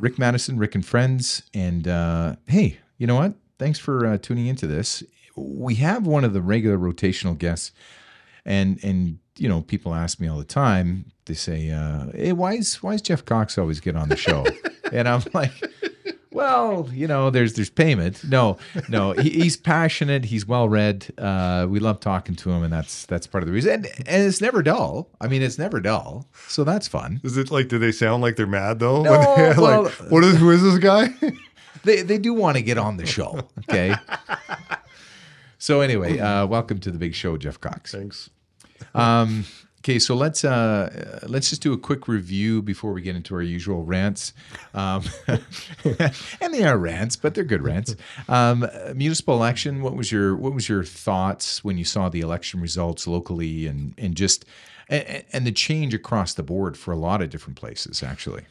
[0.00, 1.42] Rick Maddison, Rick and Friends.
[1.54, 3.34] And uh, hey, you know what?
[3.58, 5.02] Thanks for uh, tuning into this.
[5.36, 7.72] We have one of the regular rotational guests,
[8.44, 11.12] and and you know people ask me all the time.
[11.26, 14.44] They say, uh, "Hey, why is why is Jeff Cox always get on the show?"
[14.92, 15.52] and I'm like.
[16.30, 18.22] Well, you know, there's there's payment.
[18.24, 18.58] No,
[18.88, 20.26] no, he, he's passionate.
[20.26, 21.06] He's well read.
[21.16, 23.72] Uh, we love talking to him, and that's that's part of the reason.
[23.72, 25.08] And, and it's never dull.
[25.20, 26.26] I mean, it's never dull.
[26.46, 27.20] So that's fun.
[27.24, 27.68] Is it like?
[27.68, 29.02] Do they sound like they're mad though?
[29.02, 30.36] No, they- well- like, what is?
[30.36, 31.14] Who is this guy?
[31.84, 33.48] They they do want to get on the show.
[33.60, 33.94] Okay.
[35.58, 37.92] so anyway, uh, welcome to the big show, Jeff Cox.
[37.92, 38.30] Thanks.
[38.94, 39.44] Um,
[39.88, 43.40] okay, so let's uh, let's just do a quick review before we get into our
[43.40, 44.34] usual rants.
[44.74, 47.96] Um, and they are rants, but they're good rants.
[48.28, 49.80] Um, municipal election.
[49.80, 53.94] What was your what was your thoughts when you saw the election results locally and
[53.96, 54.44] and just
[54.90, 58.44] and, and the change across the board for a lot of different places actually.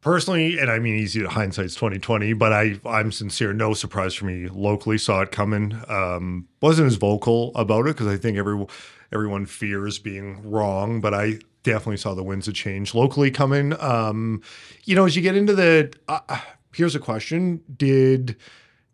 [0.00, 3.52] Personally, and I mean, easy to hindsight's twenty twenty, but I I'm sincere.
[3.52, 4.48] No surprise for me.
[4.48, 5.78] Locally, saw it coming.
[5.88, 8.66] Um, wasn't as vocal about it because I think every
[9.14, 13.74] everyone fears being wrong, but I definitely saw the winds of change locally coming.
[13.80, 14.42] Um,
[14.84, 16.38] you know, as you get into the, uh,
[16.74, 18.36] here's a question: Did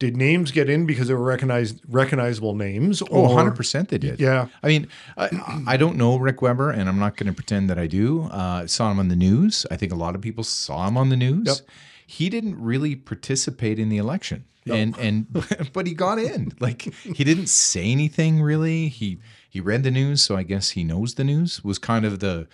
[0.00, 3.02] did names get in because they were recognized recognizable names?
[3.02, 4.18] Oh, 100% they did.
[4.18, 4.48] Yeah.
[4.62, 5.28] I mean, I,
[5.66, 8.22] I don't know Rick Webber, and I'm not going to pretend that I do.
[8.24, 9.66] Uh, saw him on the news.
[9.70, 11.46] I think a lot of people saw him on the news.
[11.46, 11.56] Yep.
[12.06, 15.26] He didn't really participate in the election, and and
[15.72, 16.52] but he got in.
[16.58, 18.88] Like he didn't say anything really.
[18.88, 19.18] He
[19.50, 21.62] he read the news, so I guess he knows the news.
[21.64, 22.46] Was kind of the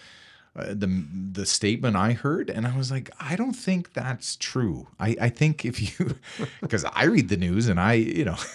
[0.56, 4.88] uh, the the statement I heard, and I was like, I don't think that's true.
[4.98, 6.16] I I think if you
[6.62, 8.38] because I read the news and I you know.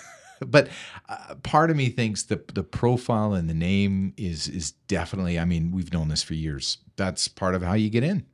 [0.44, 0.70] But
[1.08, 5.38] uh, part of me thinks the the profile and the name is is definitely.
[5.38, 6.80] I mean, we've known this for years.
[6.96, 8.26] That's part of how you get in.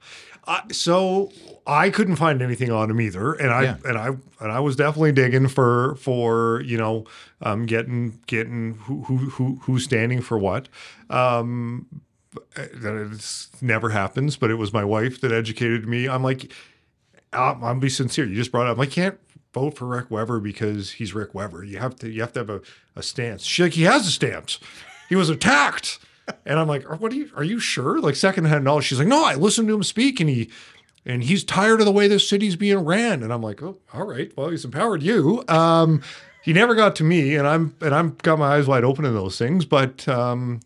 [0.47, 1.29] Uh, so
[1.67, 3.75] I couldn't find anything on him either, and I Yeah.
[3.85, 4.07] and I
[4.39, 7.05] and I was definitely digging for for you know
[7.41, 10.69] um, getting getting who who who who's standing for what.
[11.09, 11.87] Um,
[12.55, 16.07] that never happens, but it was my wife that educated me.
[16.07, 16.51] I'm like,
[17.33, 18.25] I'm, I'm be sincere.
[18.25, 18.79] You just brought it up.
[18.79, 19.19] I can't
[19.53, 21.63] vote for Rick Webber because he's Rick Webber.
[21.63, 22.61] You have to you have to have a,
[22.95, 23.43] a stance.
[23.43, 24.59] She's like, he has a stance.
[25.09, 25.99] He was attacked.
[26.45, 27.99] And I'm like, what are you are you sure?
[27.99, 28.85] Like secondhand knowledge.
[28.85, 30.49] She's like, no, I listened to him speak and he
[31.05, 33.23] and he's tired of the way this city's being ran.
[33.23, 34.31] And I'm like, oh, all right.
[34.35, 35.43] Well, he's empowered you.
[35.47, 36.01] Um,
[36.43, 39.11] he never got to me, and I'm and I'm got my eyes wide open to
[39.11, 39.65] those things.
[39.65, 40.61] But um,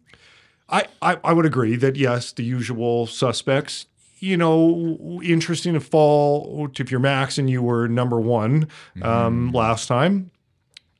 [0.69, 3.87] I, I I would agree that yes, the usual suspects.
[4.19, 8.67] You know, interesting to fall to if you're Max and you were number one
[9.01, 10.29] um, last time,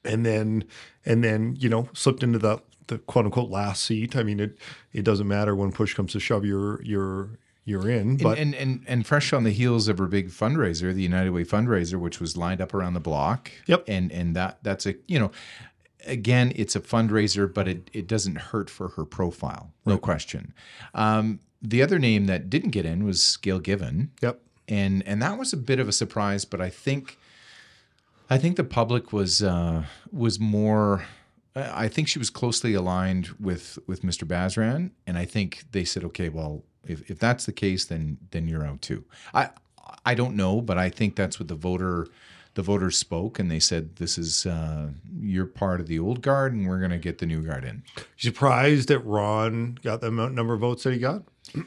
[0.04, 0.64] and then
[1.06, 2.60] and then you know slipped into the
[2.92, 4.16] the quote unquote last seat.
[4.16, 4.58] I mean, it
[4.94, 8.18] it doesn't matter when push comes to shove, you're you're you're in.
[8.18, 11.32] But and, and and and fresh on the heels of her big fundraiser, the United
[11.32, 13.52] Way fundraiser, which was lined up around the block.
[13.68, 13.86] Yep.
[13.88, 15.32] And and that that's a you know,
[16.06, 20.54] again, it's a fundraiser, but it it doesn't hurt for her profile, no question.
[20.94, 24.12] Um, the other name that didn't get in was Gail Given.
[24.22, 26.46] yep, and and that was a bit of a surprise.
[26.46, 27.18] But I think,
[28.30, 31.06] I think the public was uh, was more.
[31.56, 34.24] I I think she was closely aligned with with Mr.
[34.28, 38.48] Basran, and I think they said, okay, well, if, if that's the case, then then
[38.48, 39.04] you're out too.
[39.34, 39.50] I
[40.06, 42.08] I don't know, but I think that's what the voter
[42.54, 46.54] the voters spoke, and they said, this is uh, you're part of the old guard,
[46.54, 47.84] and we're going to get the new guard in.
[48.18, 51.24] surprised that Ron got the amount number of votes that he got.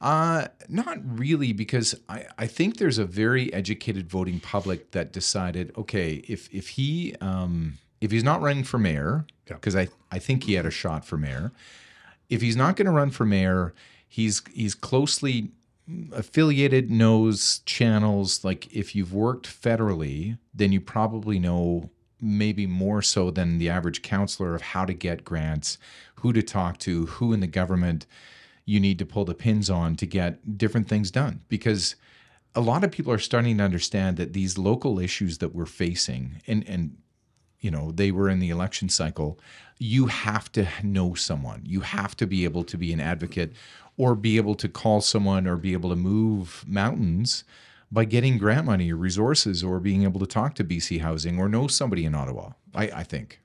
[0.00, 5.72] Uh, not really, because I, I think there's a very educated voting public that decided,
[5.76, 9.54] okay, if if he um, if he's not running for mayor, Yeah.
[9.54, 11.52] because I, I think he had a shot for mayor.
[12.28, 13.74] If he's not going to run for mayor,
[14.06, 15.50] he's he's closely
[16.12, 18.44] affiliated, knows channels.
[18.44, 24.02] Like if you've worked federally, then you probably know maybe more so than the average
[24.02, 25.78] counselor of how to get grants,
[26.16, 28.06] who to talk to, who in the government
[28.64, 31.96] you need to pull the pins on to get different things done because
[32.54, 36.42] a lot of people are starting to understand that these local issues that we're facing
[36.46, 36.98] and and
[37.60, 39.38] you know they were in the election cycle
[39.78, 41.62] you have to know someone.
[41.64, 43.52] You have to be able to be an advocate
[43.96, 47.44] or be able to call someone or be able to move mountains
[47.90, 51.48] by getting grant money or resources or being able to talk to BC Housing or
[51.48, 53.40] know somebody in Ottawa I, I think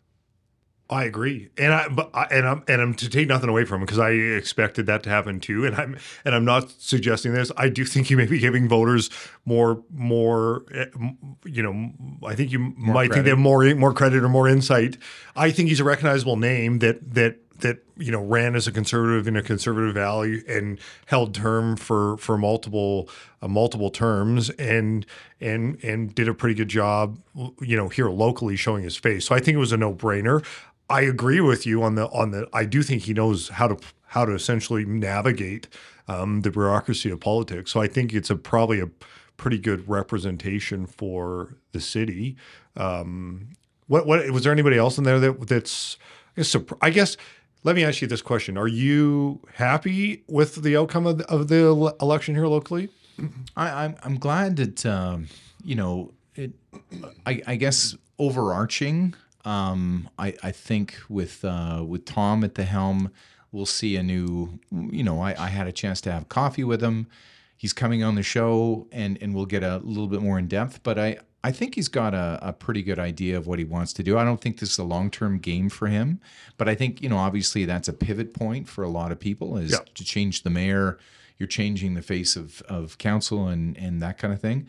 [0.90, 3.82] I agree, and I but I, and I'm and I'm to take nothing away from
[3.82, 7.52] him because I expected that to happen too, and I'm and I'm not suggesting this.
[7.56, 9.10] I do think you may be giving voters
[9.46, 10.86] more more, eh,
[11.46, 11.92] you know.
[12.28, 14.98] I think you might think they have more more credit or more insight.
[15.36, 19.28] I think he's a recognizable name that that that you know ran as a conservative
[19.28, 23.10] in a conservative valley and held term for for multiple
[23.42, 25.06] uh, multiple terms and
[25.40, 27.18] and and did a pretty good job
[27.62, 30.44] you know here locally showing his face so i think it was a no-brainer
[30.94, 33.78] i agree with you on the on the i do think he knows how to
[34.08, 35.68] how to essentially navigate
[36.08, 38.88] um, the bureaucracy of politics so i think it's a probably a
[39.38, 42.36] pretty good representation for the city
[42.78, 43.50] um,
[43.88, 45.98] what what was there anybody else in there that that's
[46.36, 47.18] I guess, I guess
[47.64, 51.48] let me ask you this question: Are you happy with the outcome of the, of
[51.48, 52.90] the election here locally?
[53.56, 55.28] I, am I'm, I'm glad that um,
[55.64, 56.52] you know it.
[57.26, 59.14] I, I guess overarching,
[59.46, 63.12] um, I I think with uh, with Tom at the helm,
[63.52, 64.60] we'll see a new.
[64.72, 67.08] You know, I, I had a chance to have coffee with him.
[67.58, 70.82] He's coming on the show, and and we'll get a little bit more in depth.
[70.84, 73.92] But I I think he's got a, a, pretty good idea of what he wants
[73.94, 74.18] to do.
[74.18, 76.22] I don't think this is a long term game for him,
[76.58, 79.58] but I think you know obviously that's a pivot point for a lot of people
[79.58, 80.98] is to change the mayor.
[81.38, 84.68] You're changing the face of of council and and that kind of thing.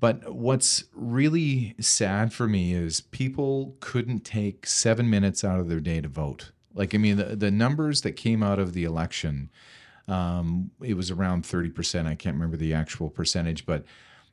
[0.00, 5.80] But what's really sad for me is people couldn't take seven minutes out of their
[5.80, 6.52] day to vote.
[6.74, 9.50] Like I mean, the the numbers that came out of the election,
[10.08, 12.08] um, it was around thirty percent.
[12.08, 13.84] I can't remember the actual percentage, but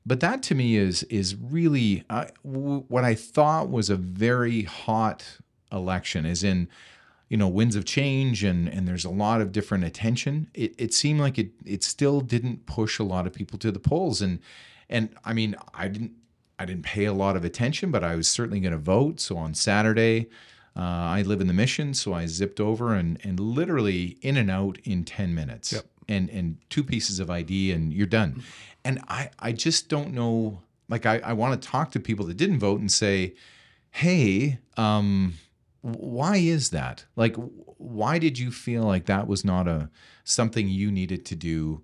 [0.06, 4.64] but that to me is is really uh, w- what I thought was a very
[4.64, 5.40] hot
[5.72, 6.70] election, is in
[7.28, 10.50] you know winds of change and and there's a lot of different attention.
[10.54, 13.80] It it seemed like it it still didn't push a lot of people to the
[13.80, 14.40] polls, and
[14.90, 16.14] and I mean I didn't
[16.58, 19.20] I didn't pay a lot of attention, but I was certainly going to vote.
[19.20, 20.30] So on Saturday.
[20.76, 24.50] Uh, I live in the mission, so I zipped over and and literally in and
[24.50, 25.84] out in ten minutes, yep.
[26.08, 28.44] and and two pieces of ID, and you're done
[28.84, 30.62] and I, I just don't know.
[30.88, 33.36] Like, I, I want to talk to people that didn't vote and say,
[33.92, 35.36] hey, um,
[35.82, 37.06] why is that?
[37.16, 37.36] Like,
[37.78, 39.90] why did you feel like that was not a
[40.24, 41.84] something you needed to do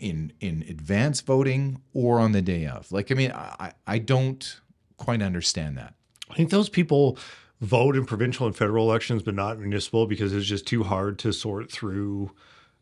[0.00, 2.90] in in advance voting or on the day of?
[2.90, 4.60] Like, I mean, I, I don't
[4.96, 5.94] quite understand that.
[6.30, 7.18] I think those people
[7.60, 11.32] vote in provincial and federal elections, but not municipal because it's just too hard to
[11.32, 12.30] sort through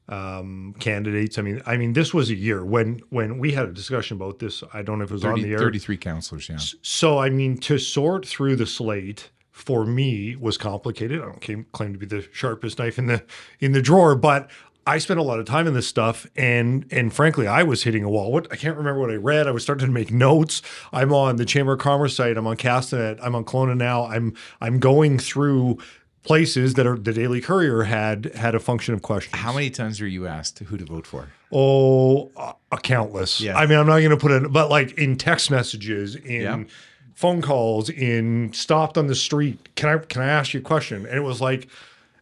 [0.08, 1.38] um, candidates.
[1.38, 4.38] I mean, I mean, this was a year when when we had a discussion about
[4.38, 4.62] this.
[4.72, 5.58] I don't know if it was 30, on the air.
[5.58, 6.58] Thirty three councillors, yeah.
[6.82, 11.20] So I mean, to sort through the slate for me was complicated.
[11.20, 13.24] I don't claim to be the sharpest knife in the
[13.60, 14.50] in the drawer, but
[14.88, 18.04] I spent a lot of time in this stuff, and and frankly, I was hitting
[18.04, 18.32] a wall.
[18.32, 19.46] What I can't remember what I read.
[19.46, 20.62] I was starting to make notes.
[20.94, 22.38] I'm on the Chamber of Commerce site.
[22.38, 23.18] I'm on Castanet.
[23.22, 24.06] I'm on Kelowna now.
[24.06, 25.76] I'm I'm going through
[26.22, 29.36] places that are the Daily Courier had had a function of questions.
[29.36, 31.28] How many times were you asked who to vote for?
[31.52, 32.30] Oh,
[32.72, 33.42] a countless.
[33.42, 33.58] Yeah.
[33.58, 36.64] I mean, I'm not going to put it, but like in text messages, in yeah.
[37.12, 39.68] phone calls, in stopped on the street.
[39.74, 41.04] Can I can I ask you a question?
[41.04, 41.68] And it was like,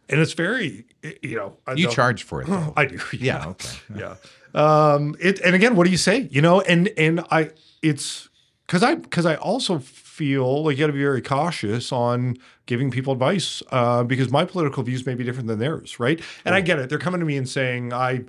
[0.09, 0.85] and it's very,
[1.21, 2.47] you know, you charge for it.
[2.47, 2.73] Though.
[2.77, 2.99] I do.
[3.13, 3.19] Yeah.
[3.19, 3.77] yeah okay.
[3.95, 4.15] Yeah.
[4.53, 5.15] Um.
[5.19, 6.27] It and again, what do you say?
[6.31, 7.51] You know, and and I,
[7.81, 8.29] it's
[8.65, 12.89] because I because I also feel like you got to be very cautious on giving
[12.89, 16.19] people advice uh, because my political views may be different than theirs, right?
[16.43, 16.89] And I get it.
[16.89, 18.25] They're coming to me and saying, I,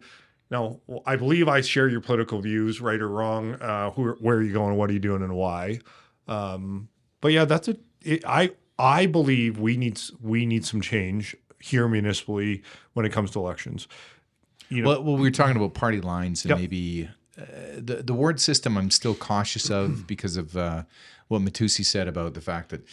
[0.50, 3.54] no, I believe I share your political views, right or wrong.
[3.54, 4.76] Uh, who, where are you going?
[4.76, 5.80] What are you doing, and why?
[6.26, 6.88] Um,
[7.20, 7.80] but yeah, that's it.
[8.02, 8.24] it.
[8.26, 12.62] I I believe we need we need some change here municipally
[12.92, 13.88] when it comes to elections.
[14.68, 16.58] You know, well, well we were talking about party lines and yep.
[16.58, 17.08] maybe
[17.38, 17.44] uh,
[17.76, 18.76] the the ward system.
[18.76, 20.56] I'm still cautious of because of.
[20.56, 20.84] Uh,
[21.28, 22.86] what Matusi said about the fact that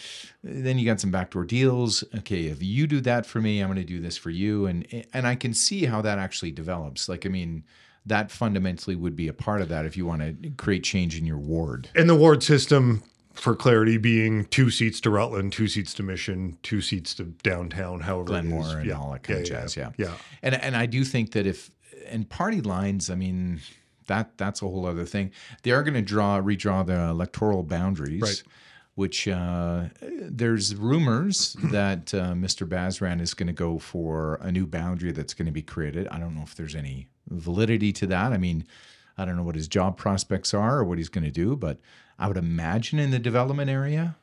[0.43, 2.03] then you got some backdoor deals.
[2.17, 4.85] Okay, if you do that for me, I'm going to do this for you, and
[5.13, 7.09] and I can see how that actually develops.
[7.09, 7.63] Like, I mean,
[8.05, 11.25] that fundamentally would be a part of that if you want to create change in
[11.25, 11.89] your ward.
[11.95, 13.03] And the ward system,
[13.35, 18.01] for clarity, being two seats to Rutland, two seats to Mission, two seats to downtown,
[18.01, 18.97] however Glenmore and yeah.
[18.97, 19.77] all that kind yeah, of jazz.
[19.77, 19.91] Yeah.
[19.97, 20.13] yeah, yeah.
[20.41, 21.71] And and I do think that if
[22.07, 23.61] and party lines, I mean
[24.07, 25.31] that that's a whole other thing.
[25.63, 28.21] They are going to draw redraw the electoral boundaries.
[28.21, 28.43] Right.
[28.95, 32.65] Which uh, there's rumors that uh, Mr.
[32.65, 36.07] Basran is going to go for a new boundary that's going to be created.
[36.07, 38.31] I don't know if there's any validity to that.
[38.31, 38.65] I mean,
[39.17, 41.79] I don't know what his job prospects are or what he's going to do, but
[42.17, 44.15] I would imagine in the development area,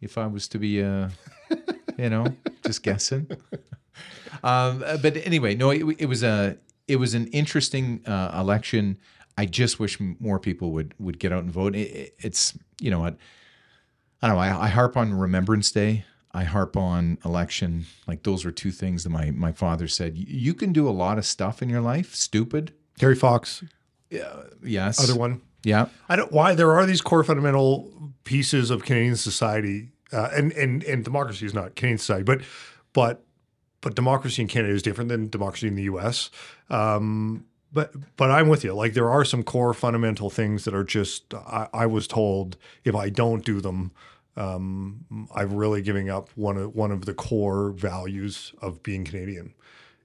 [0.00, 1.08] if I was to be, uh,
[1.98, 2.26] you know,
[2.64, 3.28] just guessing.
[4.42, 8.98] Um, but anyway, no, it, it, was a it was an interesting uh, election.
[9.38, 11.74] I just wish more people would would get out and vote.
[11.74, 13.16] It, it's you know what
[14.22, 14.42] I don't know.
[14.42, 16.04] I, I, harp on Remembrance Day.
[16.32, 17.86] I harp on election.
[18.06, 20.16] Like those were two things that my my father said.
[20.16, 22.14] You can do a lot of stuff in your life.
[22.14, 22.72] Stupid.
[22.98, 23.64] Terry Fox.
[24.10, 24.42] Yeah.
[24.62, 25.02] Yes.
[25.02, 25.40] Other one.
[25.64, 25.86] Yeah.
[26.08, 30.82] I don't why there are these core fundamental pieces of Canadian society, uh, and and
[30.84, 32.42] and democracy is not Canadian society, but
[32.92, 33.24] but
[33.80, 36.30] but democracy in Canada is different than democracy in the U.S.
[36.70, 38.72] Um, but but I'm with you.
[38.72, 42.94] Like there are some core fundamental things that are just I, I was told if
[42.94, 43.92] I don't do them,
[44.36, 49.54] um, I'm really giving up one of one of the core values of being Canadian.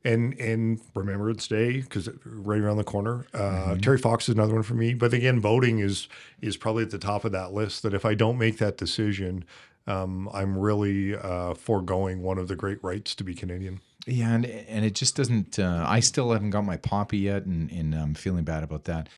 [0.06, 3.26] And and Remembrance Day because right around the corner.
[3.34, 3.80] Uh, mm-hmm.
[3.80, 4.94] Terry Fox is another one for me.
[4.94, 6.08] But again, voting is
[6.42, 7.84] is probably at the top of that list.
[7.84, 9.44] That if I don't make that decision,
[9.88, 13.82] um, I'm really uh, foregoing one of the great rights to be Canadian.
[14.06, 15.60] Yeah, and and it just doesn't.
[15.60, 19.10] Uh, I still haven't got my poppy yet, and, and I'm feeling bad about that.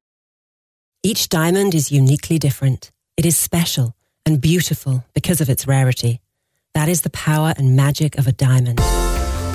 [1.04, 2.92] Each diamond is uniquely different.
[3.18, 3.96] It is special
[4.26, 6.22] and beautiful because of its rarity.
[6.74, 8.80] That is the power and magic of a diamond.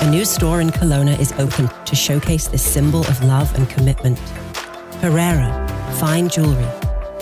[0.00, 4.18] A new store in Kelowna is open to showcase this symbol of love and commitment.
[5.00, 5.66] Herrera,
[5.98, 6.68] fine jewelry.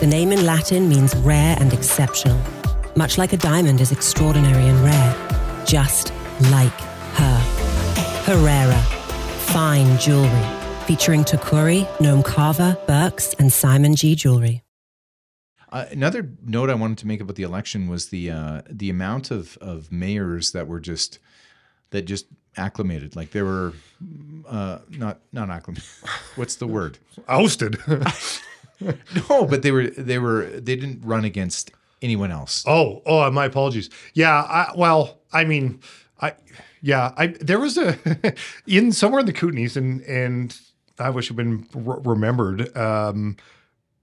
[0.01, 2.39] The name in Latin means rare and exceptional,
[2.97, 6.13] much like a diamond is extraordinary and rare, just
[6.51, 6.79] like
[7.15, 7.39] her.
[8.25, 8.81] Herrera.
[9.53, 10.45] Fine jewelry.
[10.87, 14.15] Featuring Tacori, Noam Carver, Birks, and Simon G.
[14.15, 14.63] Jewelry.
[15.71, 19.31] Uh, another note I wanted to make about the election was the uh, the amount
[19.31, 21.19] of, of mayors that were just
[21.91, 22.27] that just
[22.57, 23.17] acclimated.
[23.17, 23.73] Like they were
[24.49, 25.89] uh, not not acclimated.
[26.37, 26.99] What's the word?
[27.29, 27.79] Ousted.
[28.81, 31.71] no, but they were they were they didn't run against
[32.03, 32.65] anyone else.
[32.67, 33.91] Oh, oh, my apologies.
[34.13, 35.81] Yeah, I, well, I mean,
[36.21, 36.35] I
[36.83, 37.99] yeah, I there was a
[38.67, 40.57] in somewhere in the Kootenays, and and
[40.99, 43.37] I wish had been re- remembered um,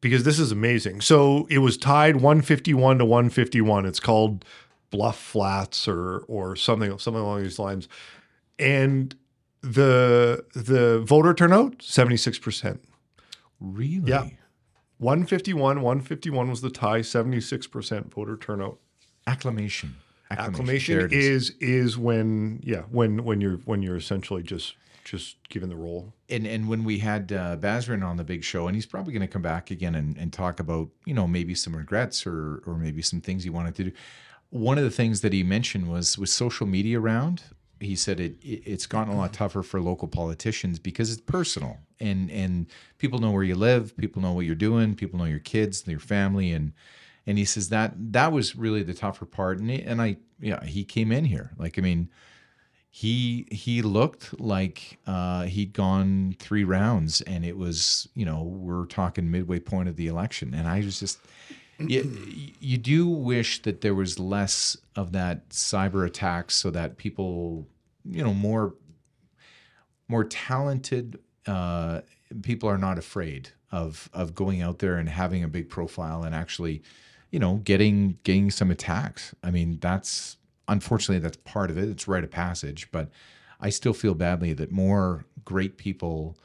[0.01, 1.01] because this is amazing.
[1.01, 3.85] So it was tied 151 to 151.
[3.85, 4.43] It's called
[4.89, 7.87] Bluff Flats or or something something along these lines,
[8.61, 9.15] and
[9.61, 12.83] the the voter turnout 76 percent.
[13.59, 14.09] Really?
[14.09, 14.29] Yeah.
[14.97, 18.77] 151, 151 was the tie, 76% voter turnout.
[19.25, 19.95] Acclamation
[20.31, 21.49] acclamation, acclamation is.
[21.49, 26.13] is is when yeah when when you're when you're essentially just just given the role.
[26.29, 29.21] And and when we had uh, Basran on the big show, and he's probably going
[29.21, 32.77] to come back again and, and talk about you know maybe some regrets or or
[32.77, 33.91] maybe some things he wanted to do.
[34.49, 37.43] One of the things that he mentioned was with social media around.
[37.81, 41.77] He said it, it it's gotten a lot tougher for local politicians because it's personal.
[41.99, 45.39] And and people know where you live, people know what you're doing, people know your
[45.39, 46.73] kids, your family, and
[47.27, 49.59] and he says that that was really the tougher part.
[49.59, 51.51] And, he, and i yeah he came in here.
[51.57, 52.09] Like i mean
[52.93, 58.85] he he looked like uh, he'd gone three rounds and it was you know we're
[58.85, 60.53] talking midway point of the election.
[60.53, 61.19] And i was just
[61.89, 67.67] you, you do wish that there was less of that cyber attacks so that people
[68.05, 68.75] you know more
[70.07, 72.01] more talented uh,
[72.41, 76.35] people are not afraid of of going out there and having a big profile and
[76.35, 76.81] actually
[77.31, 79.33] you know, getting getting some attacks.
[79.41, 81.89] I mean, that's unfortunately that's part of it.
[81.89, 83.09] It's rite of passage, but
[83.59, 86.37] I still feel badly that more great people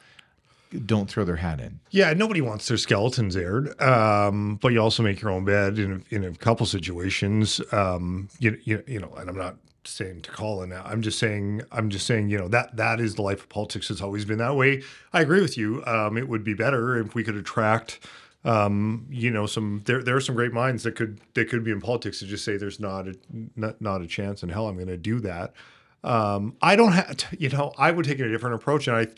[0.84, 1.80] don't throw their hat in.
[1.90, 6.04] Yeah, nobody wants their skeletons aired, um, but you also make your own bed in
[6.10, 7.60] in a couple situations.
[7.72, 10.72] Um, you, you you know, and I'm not saying to call in.
[10.72, 13.90] I'm just saying I'm just saying you know that that is the life of politics.
[13.90, 14.82] It's always been that way.
[15.12, 15.84] I agree with you.
[15.86, 18.00] Um, it would be better if we could attract
[18.46, 21.72] um, you know, some there there are some great minds that could that could be
[21.72, 23.16] in politics to just say there's not a
[23.56, 25.52] not, not a chance in hell I'm going to do that.
[26.04, 29.08] Um, I don't have, to, you know, I would take a different approach, and I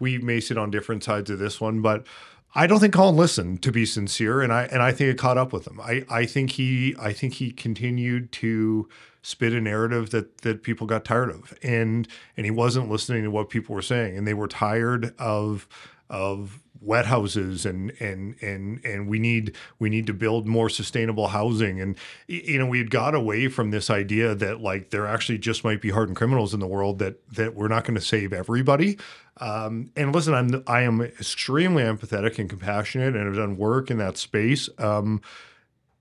[0.00, 2.06] we may sit on different sides of this one, but
[2.54, 5.38] I don't think Colin listened to be sincere, and I and I think it caught
[5.38, 5.80] up with him.
[5.80, 8.88] I I think he I think he continued to
[9.22, 13.30] spit a narrative that that people got tired of, and and he wasn't listening to
[13.30, 15.68] what people were saying, and they were tired of
[16.08, 21.28] of wet houses and and and and we need we need to build more sustainable
[21.28, 21.94] housing and
[22.26, 25.82] you know we had got away from this idea that like there actually just might
[25.82, 28.98] be hardened criminals in the world that that we're not going to save everybody
[29.40, 33.98] um, and listen I'm I am extremely empathetic and compassionate and have done work in
[33.98, 35.20] that space um,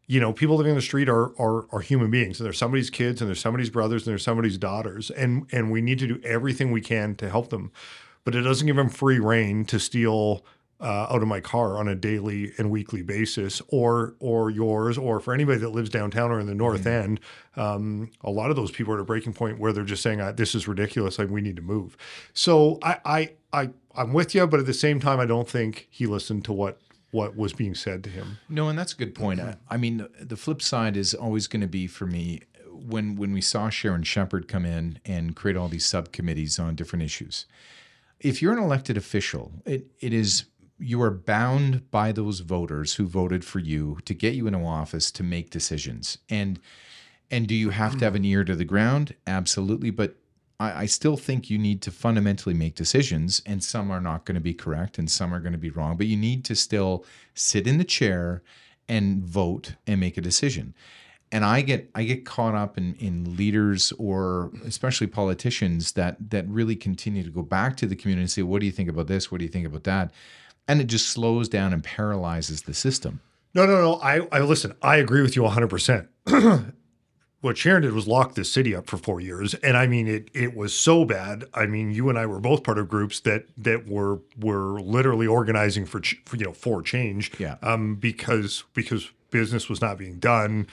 [0.10, 2.90] you know, people living in the street are, are are human beings, and they're somebody's
[2.90, 6.20] kids, and they're somebody's brothers, and they're somebody's daughters, and and we need to do
[6.24, 7.72] everything we can to help them.
[8.26, 10.44] But it doesn't give them free reign to steal
[10.82, 15.20] uh, out of my car on a daily and weekly basis, or or yours, or
[15.20, 17.12] for anybody that lives downtown or in the North mm-hmm.
[17.12, 17.20] End.
[17.56, 20.20] Um, a lot of those people are at a breaking point where they're just saying,
[20.36, 21.20] "This is ridiculous.
[21.20, 21.98] Like we need to move."
[22.34, 25.88] So I I I I'm with you, but at the same time, I don't think
[25.90, 26.80] he listened to what
[27.12, 28.38] what was being said to him.
[28.48, 29.40] No, and that's a good point.
[29.40, 33.34] I, I mean, the flip side is always going to be for me when when
[33.34, 37.46] we saw Sharon Shepherd come in and create all these subcommittees on different issues.
[38.20, 40.46] If you're an elected official, it, it is
[40.80, 45.12] you are bound by those voters who voted for you to get you into office
[45.12, 46.18] to make decisions.
[46.30, 46.60] And
[47.32, 49.14] and do you have to have an ear to the ground?
[49.28, 50.16] Absolutely, but
[50.60, 54.36] I, I still think you need to fundamentally make decisions, and some are not going
[54.36, 55.96] to be correct, and some are going to be wrong.
[55.96, 57.06] But you need to still
[57.36, 58.42] sit in the chair
[58.88, 60.74] and vote and make a decision.
[61.32, 66.48] And I get I get caught up in in leaders or especially politicians that that
[66.48, 69.06] really continue to go back to the community and say, "What do you think about
[69.06, 69.32] this?
[69.32, 70.12] What do you think about that?"
[70.70, 73.20] And it just slows down and paralyzes the system.
[73.54, 73.96] No, no, no.
[73.96, 74.74] I, I listen.
[74.82, 75.68] I agree with you 100.
[75.68, 76.08] percent
[77.42, 80.30] What Sharon did was lock this city up for four years, and I mean it.
[80.34, 81.46] It was so bad.
[81.54, 85.26] I mean, you and I were both part of groups that that were were literally
[85.26, 87.32] organizing for, ch- for you know for change.
[87.40, 87.56] Yeah.
[87.62, 87.96] Um.
[87.96, 90.68] Because because business was not being done,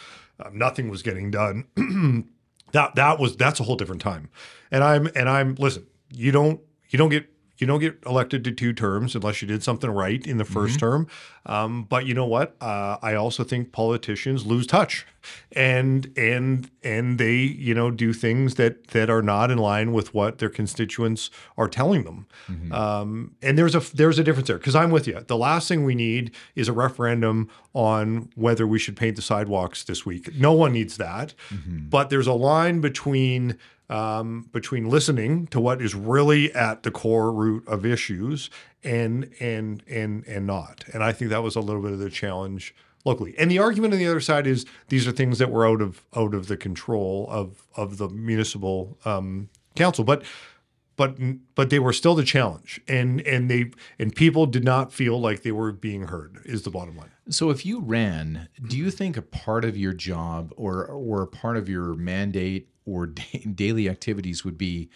[0.45, 1.67] um, nothing was getting done.
[2.73, 4.29] that that was that's a whole different time.
[4.73, 5.87] And I'm and I'm listen.
[6.13, 6.61] You don't
[6.91, 10.27] you don't get you don't get elected to two terms unless you did something right
[10.27, 11.07] in the 1st term.
[11.47, 12.57] Um, but you know what?
[12.61, 15.07] Uh, I also think politicians lose touch,
[15.53, 20.13] and and and they you know do things that that are not in line with
[20.13, 22.27] what their constituents are telling them.
[22.73, 25.21] Um, and there's a there's a difference there because I'm with you.
[25.27, 29.85] The last thing we need is a referendum on whether we should paint the sidewalks
[29.85, 30.35] this week.
[30.37, 31.35] No one needs that.
[31.91, 33.57] But there's a line between
[33.89, 38.51] um, between listening to what is really at the core root of issues
[38.83, 40.85] and and and and not.
[40.93, 42.75] And I think that was a little bit of the challenge
[43.05, 43.35] locally.
[43.39, 46.05] And the argument on the other side is these are things that were out of
[46.17, 50.25] out of the control of of the municipal um, council, but.
[50.99, 51.19] But
[51.55, 55.43] but they were still the challenge, and and they and people did not feel like
[55.43, 56.39] they were being heard.
[56.47, 57.11] Is the bottom line.
[57.29, 61.27] So if you ran, do you think a part of your job or or a
[61.27, 64.89] part of your mandate or da- daily activities would be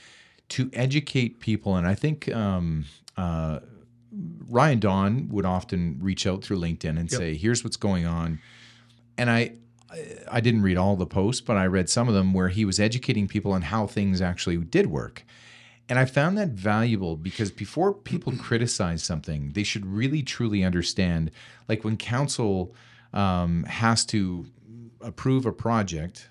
[0.51, 1.77] to educate people?
[1.77, 3.61] And I think um, uh,
[4.49, 8.41] Ryan Donn would often reach out through LinkedIn and say, "Here's what's going on,"
[9.19, 9.53] and I.
[10.31, 12.79] I didn't read all the posts, but I read some of them where he was
[12.79, 15.25] educating people on how things actually did work.
[15.91, 21.33] And I found that valuable because before people criticize something, they should really truly understand.
[21.69, 22.73] Like when council
[23.13, 24.47] um, has to
[25.01, 26.29] approve a project,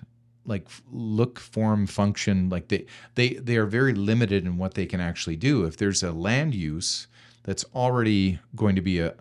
[0.50, 5.00] like look, form, function, like they they they are very limited in what they can
[5.00, 5.64] actually do.
[5.64, 7.06] If there's a land use
[7.44, 9.12] that's already going to be uh,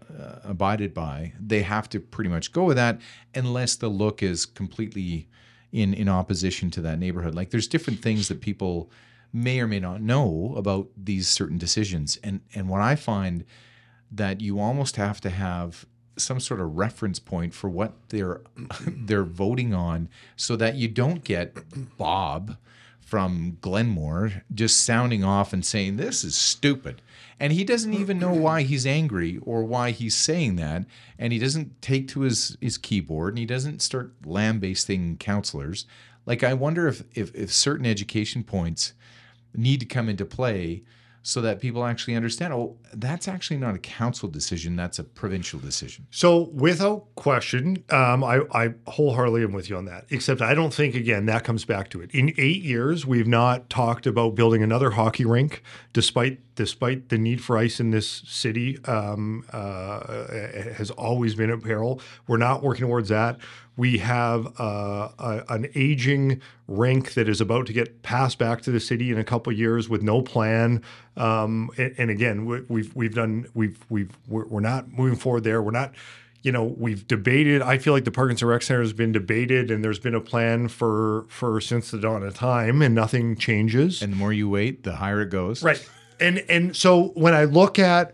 [0.43, 2.99] abided by, they have to pretty much go with that,
[3.34, 5.30] unless the look is completely
[5.71, 7.36] in in opposition to that neighborhood.
[7.36, 8.91] Like there's different things that people
[9.32, 12.17] may or may not know about these certain decisions.
[12.23, 13.45] And and what I find
[14.12, 15.86] that you almost have to have
[16.19, 18.41] some sort of reference point for what they're
[18.88, 21.58] they're voting on so that you don't get
[21.97, 22.58] Bob
[23.10, 27.01] from Glenmore just sounding off and saying this is stupid.
[27.39, 30.86] And he doesn't even know why he's angry or why he's saying that.
[31.17, 35.88] And he doesn't take to his, his keyboard and he doesn't start lambasting counselors.
[36.27, 38.93] Like I wonder if, if if certain education points
[39.55, 40.84] need to come into play
[41.23, 45.60] so that people actually understand oh that's actually not a council decision that's a provincial
[45.60, 50.05] decision So, without question, um, I, I wholeheartedly am with you on that.
[50.10, 52.12] Except, I don't think again that comes back to it.
[52.12, 57.41] In eight years, we've not talked about building another hockey rink, despite despite the need
[57.41, 60.28] for ice in this city um, uh,
[60.74, 62.02] has always been at peril.
[62.28, 63.39] We're not working towards that.
[63.78, 68.72] We have uh, a, an aging rink that is about to get passed back to
[68.72, 70.84] the city in a couple of years with no plan.
[71.15, 75.45] Um, and, and again, we, we've we've done we've we've we're, we're not moving forward
[75.45, 75.62] there.
[75.62, 75.93] We're not
[76.41, 79.84] you know we've debated i feel like the parkinson rec center has been debated and
[79.84, 84.13] there's been a plan for for since the dawn of time and nothing changes and
[84.13, 85.86] the more you wait the higher it goes right
[86.19, 88.13] and and so when i look at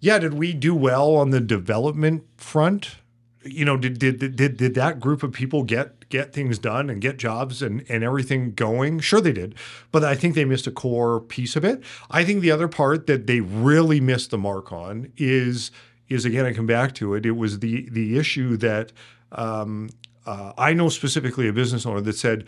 [0.00, 2.96] yeah did we do well on the development front
[3.44, 7.00] you know did did did, did that group of people get get things done and
[7.00, 9.54] get jobs and and everything going sure they did
[9.90, 13.06] but i think they missed a core piece of it i think the other part
[13.06, 15.70] that they really missed the mark on is
[16.08, 17.26] is again I come back to it.
[17.26, 18.92] It was the the issue that
[19.32, 19.90] um,
[20.26, 22.44] uh, I know specifically a business owner that said,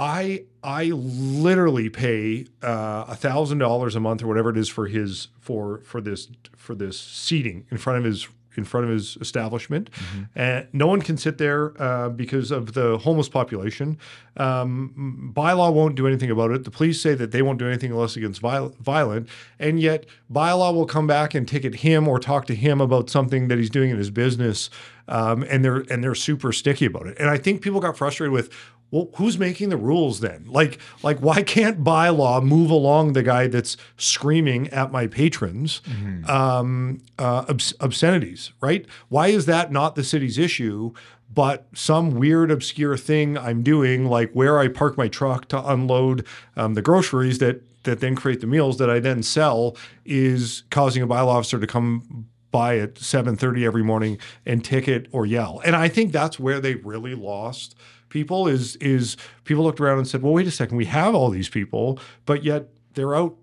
[0.00, 4.86] I I literally pay uh, a thousand dollars a month or whatever it is for
[4.86, 9.16] his for for this for this seating in front of his in front of his
[9.20, 9.90] establishment,
[10.34, 13.96] and no one can sit there uh, because of the homeless population.
[14.36, 16.64] Um, bylaw won't do anything about it.
[16.64, 19.28] The police say that they won't do anything unless against viol- violent,
[19.60, 23.48] and yet bylaw will come back and ticket him or talk to him about something
[23.48, 24.68] that he's doing in his business
[25.10, 27.18] um, and they're and they're super sticky about it.
[27.18, 28.50] And I think people got frustrated with.
[28.92, 30.46] Well, who's making the rules then?
[30.48, 35.80] Like, like why can't bylaw move along the guy that's screaming at my patrons
[36.26, 38.50] um, uh, obs- obscenities?
[38.60, 38.86] Right?
[39.08, 40.92] Why is that not the city's issue?
[41.32, 46.26] but some weird obscure thing I'm doing, like where I park my truck to unload
[46.56, 51.02] um, the groceries that that then create the meals that I then sell, is causing
[51.02, 55.60] a bylaw officer to come by at 7:30 every morning and ticket or yell.
[55.64, 57.74] And I think that's where they really lost
[58.08, 61.30] people is is people looked around and said, "Well, wait a second, we have all
[61.30, 63.36] these people, but yet they're out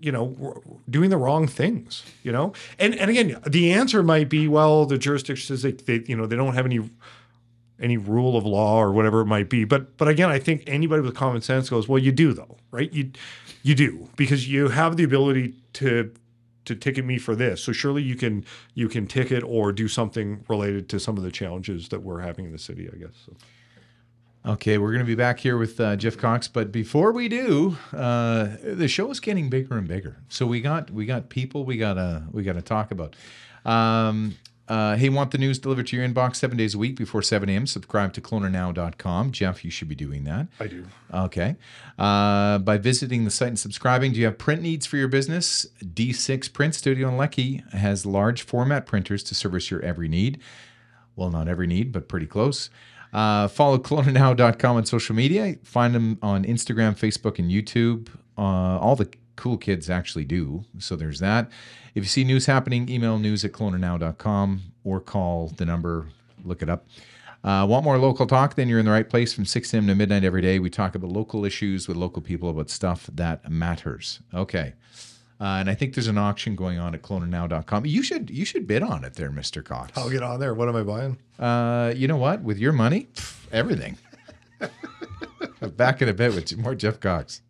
[0.00, 2.52] you know, doing the wrong things, you know?
[2.78, 6.26] And and again, the answer might be, well, the jurisdiction says they, they you know,
[6.26, 6.88] they don't have any
[7.80, 9.64] any rule of law or whatever it might be.
[9.64, 12.92] But but again, I think anybody with common sense goes, well, you do though, right?
[12.92, 13.10] You
[13.62, 16.12] you do because you have the ability to
[16.68, 17.62] to ticket me for this.
[17.62, 21.30] So surely you can you can ticket or do something related to some of the
[21.30, 23.14] challenges that we're having in the city, I guess.
[23.26, 23.34] So.
[24.46, 27.76] Okay, we're going to be back here with uh, Jeff Cox, but before we do,
[27.92, 30.16] uh, the show is getting bigger and bigger.
[30.28, 33.16] So we got we got people we gotta we gotta talk about.
[33.66, 34.36] Um,
[34.68, 37.48] uh, hey, want the news delivered to your inbox seven days a week before 7
[37.48, 37.66] a.m.
[37.66, 39.32] Subscribe to kelownanow.com.
[39.32, 40.48] Jeff, you should be doing that.
[40.60, 40.86] I do.
[41.12, 41.56] Okay.
[41.98, 45.66] Uh, by visiting the site and subscribing, do you have print needs for your business?
[45.82, 50.40] D6 Print Studio in Lecky has large format printers to service your every need.
[51.16, 52.68] Well, not every need, but pretty close.
[53.12, 55.56] Uh, follow kelownanow.com on social media.
[55.64, 58.08] Find them on Instagram, Facebook, and YouTube.
[58.36, 60.64] Uh, all the cool kids actually do.
[60.78, 61.50] So there's that.
[61.94, 66.08] If you see news happening, email news at kelownanow.com or call the number,
[66.44, 66.86] look it up.
[67.44, 68.56] Uh, want more local talk?
[68.56, 69.86] Then you're in the right place from 6 a.m.
[69.86, 70.58] to midnight every day.
[70.58, 74.20] We talk about local issues with local people about stuff that matters.
[74.34, 74.74] Okay.
[75.40, 77.86] Uh, and I think there's an auction going on at kelownanow.com.
[77.86, 79.64] You should you should bid on it there, Mr.
[79.64, 79.92] Cox.
[79.96, 80.52] I'll get on there.
[80.52, 81.18] What am I buying?
[81.38, 82.42] Uh, you know what?
[82.42, 83.98] With your money, pff, everything.
[85.76, 87.42] Back in a bit with more Jeff Cox.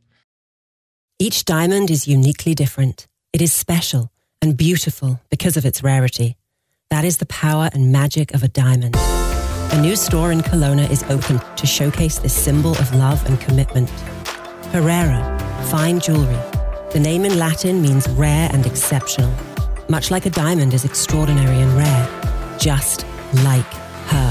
[1.20, 3.08] Each diamond is uniquely different.
[3.32, 6.36] It is special and beautiful because of its rarity.
[6.90, 8.94] That is the power and magic of a diamond.
[8.96, 13.90] A new store in Kelowna is open to showcase this symbol of love and commitment.
[14.70, 15.20] Herrera,
[15.68, 16.38] fine jewelry.
[16.92, 19.34] The name in Latin means rare and exceptional.
[19.88, 23.04] Much like a diamond is extraordinary and rare, just
[23.42, 23.72] like
[24.06, 24.30] her.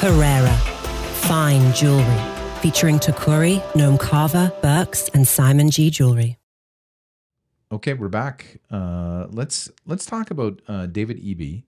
[0.00, 0.56] Herrera,
[1.28, 2.39] fine jewelry.
[2.60, 5.88] Featuring Tacori, Noam Carver, Birks, and Simon G.
[5.88, 6.36] Jewelry.
[7.72, 8.60] Okay, we're back.
[8.70, 11.64] Uh, let's let's talk about uh, David Eby.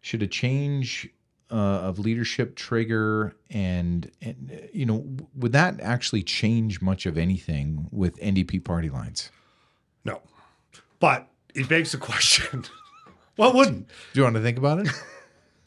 [0.00, 1.10] Should a change
[1.50, 7.88] uh, of leadership trigger, and, and you know, would that actually change much of anything
[7.90, 9.30] with NDP party lines?
[10.06, 10.22] No.
[11.00, 12.64] But it begs the question.
[13.36, 13.88] what wouldn't?
[13.88, 14.88] Do you want to think about it?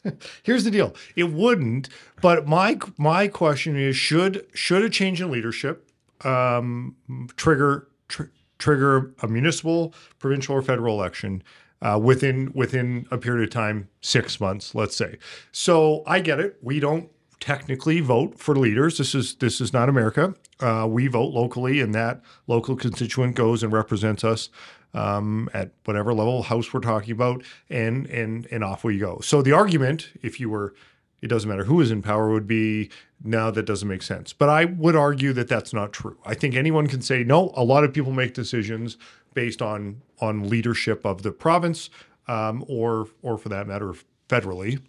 [0.42, 0.94] Here's the deal.
[1.16, 1.88] It wouldn't,
[2.20, 5.90] but my my question is should should a change in leadership
[6.24, 6.96] um,
[7.36, 8.24] trigger tr-
[8.58, 11.42] trigger a municipal, provincial, or federal election
[11.82, 15.18] uh, within within a period of time, six months, let's say.
[15.52, 16.56] So I get it.
[16.62, 18.98] We don't technically vote for leaders.
[18.98, 20.34] This is this is not America.
[20.60, 24.48] Uh, we vote locally, and that local constituent goes and represents us
[24.94, 29.20] um, at whatever level house we're talking about, and and and off we go.
[29.20, 30.74] So the argument, if you were,
[31.20, 32.90] it doesn't matter who is in power, would be
[33.22, 34.32] no, that doesn't make sense.
[34.32, 36.18] But I would argue that that's not true.
[36.24, 37.52] I think anyone can say no.
[37.56, 38.96] A lot of people make decisions
[39.34, 41.90] based on on leadership of the province,
[42.28, 43.94] um, or or for that matter,
[44.28, 44.80] federally.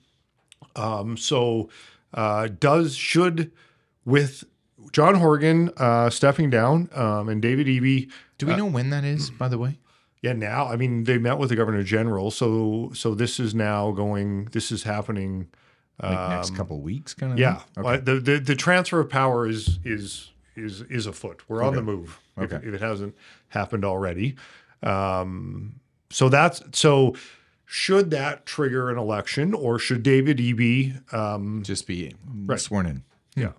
[0.76, 1.70] Um, so
[2.16, 3.52] uh, does should
[4.06, 4.44] with
[4.92, 8.10] John Horgan uh, stepping down um, and David Eby.
[8.40, 9.78] Do we know when that is, by the way?
[10.22, 13.92] Yeah, now I mean they met with the governor general, so so this is now
[13.92, 14.46] going.
[14.46, 15.50] This is happening.
[16.02, 17.38] Like next couple weeks, kind of.
[17.38, 17.62] Um, Yeah?
[17.82, 21.44] Well, the, the the transfer of power is is is is afoot.
[21.48, 21.76] We're on Okay.
[21.78, 22.20] the move.
[22.38, 22.68] If, Okay.
[22.68, 23.16] if it hasn't
[23.50, 24.36] happened already,
[24.84, 27.16] um, so that's so.
[27.66, 31.14] Should that trigger an election, or should David Eby?
[31.14, 32.14] Um, Just be
[32.46, 32.60] Right.
[32.60, 33.04] sworn in.
[33.36, 33.52] yeah,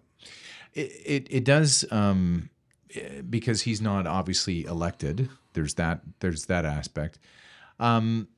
[0.75, 2.51] It, it it does um,
[3.29, 5.29] because he's not obviously elected.
[5.55, 7.19] There's that there's that aspect.
[7.81, 8.29] Um,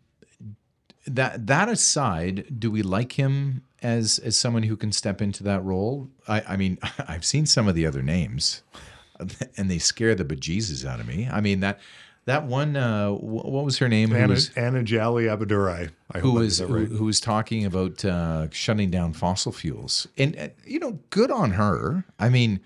[1.07, 5.63] that that aside, do we like him as as someone who can step into that
[5.65, 6.09] role?
[6.27, 6.79] I, I mean,
[7.09, 8.63] I've seen some of the other names,
[9.57, 11.29] and they scare the bejesus out of me.
[11.31, 11.79] I mean that
[12.29, 12.77] that one.
[12.77, 14.15] Uh, what was her name?
[14.15, 15.91] Anna, was Anjali Appadurai.
[16.13, 16.87] I who was right.
[16.87, 21.31] who, who was talking about uh, shutting down fossil fuels, and uh, you know, good
[21.31, 22.05] on her.
[22.19, 22.61] I mean,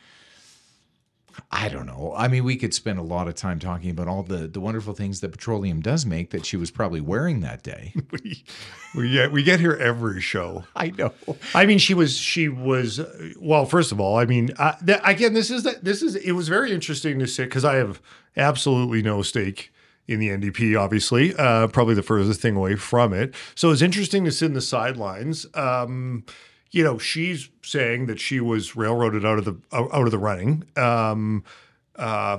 [1.50, 2.12] I don't know.
[2.16, 4.94] I mean, we could spend a lot of time talking about all the the wonderful
[4.94, 7.94] things that petroleum does make that she was probably wearing that day.
[8.10, 8.44] we,
[8.94, 10.64] we get we get here every show.
[10.76, 11.12] I know.
[11.54, 13.00] I mean, she was she was
[13.38, 13.66] well.
[13.66, 16.72] First of all, I mean, uh, again, this is that this is it was very
[16.72, 18.00] interesting to see because I have
[18.36, 19.72] absolutely no stake
[20.08, 20.78] in the NDP.
[20.78, 23.34] Obviously, uh, probably the furthest thing away from it.
[23.54, 25.46] So it's interesting to sit in the sidelines.
[25.54, 26.24] Um,
[26.72, 30.64] you know, she's saying that she was railroaded out of the out of the running.
[30.76, 31.44] Um,
[31.96, 32.38] uh,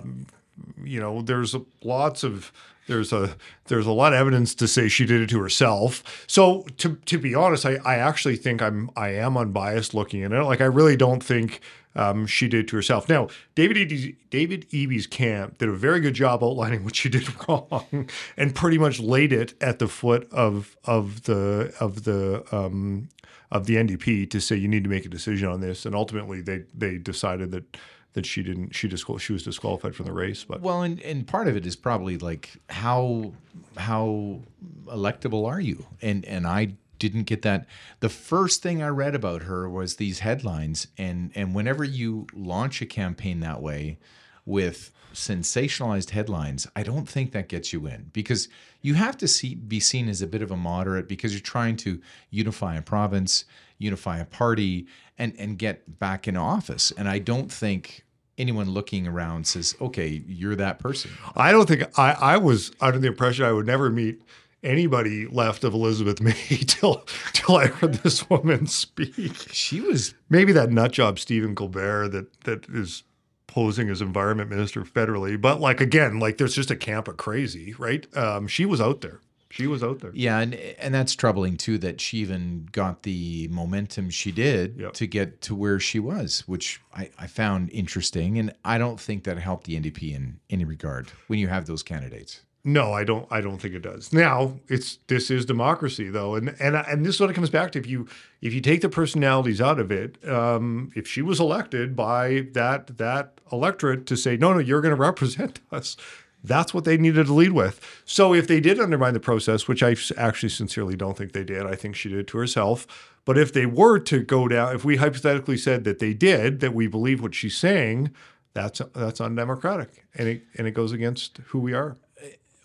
[0.83, 2.51] you know, there's lots of
[2.87, 6.25] there's a there's a lot of evidence to say she did it to herself.
[6.27, 10.31] So to to be honest, I, I actually think I'm I am unbiased looking at
[10.31, 10.43] it.
[10.43, 11.61] Like I really don't think
[11.95, 13.07] um, she did to herself.
[13.07, 17.27] Now, David Eby's, David Eby's camp did a very good job outlining what she did
[17.47, 23.09] wrong, and pretty much laid it at the foot of of the of the um,
[23.51, 25.85] of the NDP to say you need to make a decision on this.
[25.85, 27.77] And ultimately, they they decided that
[28.13, 30.43] that she didn't she disqual- she was disqualified from the race.
[30.43, 33.33] But Well, and, and part of it is probably like how
[33.77, 34.41] how
[34.87, 35.85] electable are you?
[36.01, 36.73] And and I
[37.09, 37.65] didn't get that.
[37.99, 42.81] The first thing I read about her was these headlines, and and whenever you launch
[42.81, 43.97] a campaign that way
[44.45, 48.49] with sensationalized headlines, I don't think that gets you in because
[48.81, 51.77] you have to see be seen as a bit of a moderate because you're trying
[51.77, 53.45] to unify a province,
[53.77, 54.87] unify a party,
[55.17, 56.91] and and get back in office.
[56.97, 58.05] And I don't think
[58.37, 62.99] anyone looking around says, "Okay, you're that person." I don't think I I was under
[62.99, 64.21] the impression I would never meet
[64.63, 66.31] anybody left of Elizabeth May
[66.67, 69.35] till till I heard this woman speak.
[69.51, 73.03] She was Maybe that nut job Steven Guilbeault that that is
[73.47, 77.73] posing as environment minister federally, but like again, like there's just a camp of crazy,
[77.77, 78.07] right?
[78.17, 79.19] Um, she was out there.
[79.51, 80.09] She was out there.
[80.15, 84.93] Yeah, and and that's troubling too that she even got the momentum she did Yep.
[84.93, 89.25] to get to where she was, which I, I found interesting, and I don't think
[89.25, 92.41] that helped the NDP in any regard when you have those candidates.
[92.65, 93.27] No, I don't.
[93.29, 94.13] I don't think it does.
[94.13, 97.71] Now, it's this is democracy, though, and and and this is what it comes back
[97.73, 97.79] to.
[97.79, 98.07] If you
[98.41, 102.97] if you take the personalities out of it, um, if she was elected by that
[102.97, 105.97] that electorate to say no, no, you're going to represent us,
[106.41, 108.01] that's what they needed to lead with.
[108.05, 111.65] So if they did undermine the process, which I actually sincerely don't think they did,
[111.65, 113.11] I think she did it to herself.
[113.25, 116.73] But if they were to go down, if we hypothetically said that they did, that
[116.73, 118.11] we believe what she's saying,
[118.53, 121.97] that's that's undemocratic, and it and it goes against who we are.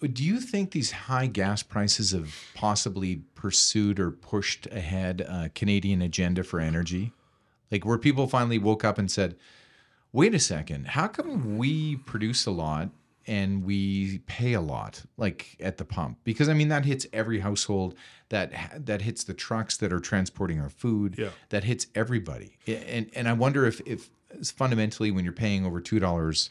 [0.01, 6.03] Do you think these high gas prices have possibly pursued or pushed ahead a Canadian
[6.03, 7.13] agenda for energy?
[7.71, 9.37] Like where people finally woke up and said,
[10.13, 12.91] wait a second, how come we produce a lot
[13.27, 16.19] and we pay a lot like at the pump?
[16.25, 17.95] Because I mean that hits every household
[18.31, 18.53] that
[18.87, 21.31] that hits the trucks that are transporting our food, Yeah.
[21.49, 22.57] that hits everybody.
[22.67, 24.11] And and I wonder if if
[24.45, 26.49] fundamentally when you're paying over $2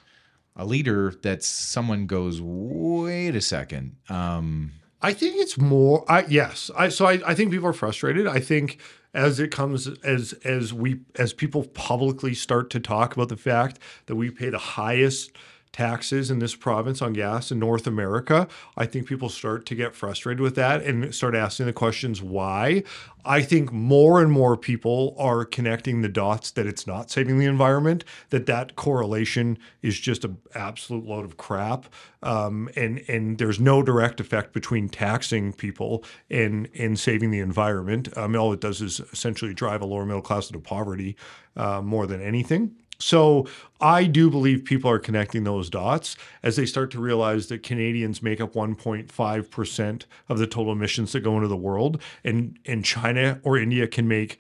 [0.57, 6.03] a leader that someone goes wait a second um I think it's more.
[6.09, 6.71] I yes.
[6.75, 8.25] I so I, I think people are frustrated.
[8.25, 8.79] I think
[9.13, 13.79] as it comes as as we as people publicly start to talk about the fact
[14.07, 15.31] that we pay the highest
[15.71, 19.95] taxes in this province on gas in North America, I think people start to get
[19.95, 22.83] frustrated with that and start asking the questions why.
[23.25, 27.45] I think more and more people are connecting the dots that it's not saving the
[27.45, 31.87] environment, that that correlation is just an absolute load of crap,
[32.23, 38.15] um, and and there's no direct effect between taxing people and and saving the environment.
[38.17, 41.17] Um, all it does is essentially drive a lower middle class into poverty
[41.57, 42.75] uh, more than anything.
[42.99, 43.47] So
[43.79, 48.23] I do believe people are connecting those dots as they start to realize that Canadians
[48.23, 53.39] make up 1.5% of the total emissions that go into the world, and and China
[53.43, 54.39] or India can make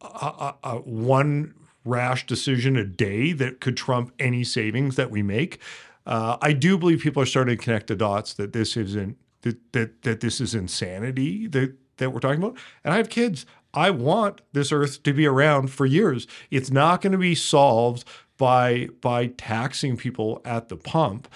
[0.00, 1.54] a, a, a one
[1.84, 5.60] rash decision a day that could trump any savings that we make.
[6.06, 9.72] Uh, I do believe people are starting to connect the dots that this isn't that
[9.72, 12.58] that, that this is insanity that that we're talking about.
[12.82, 13.46] And I have kids.
[13.74, 16.26] I want this earth to be around for years.
[16.50, 18.04] It's not going to be solved
[18.38, 21.28] by by taxing people at the pump.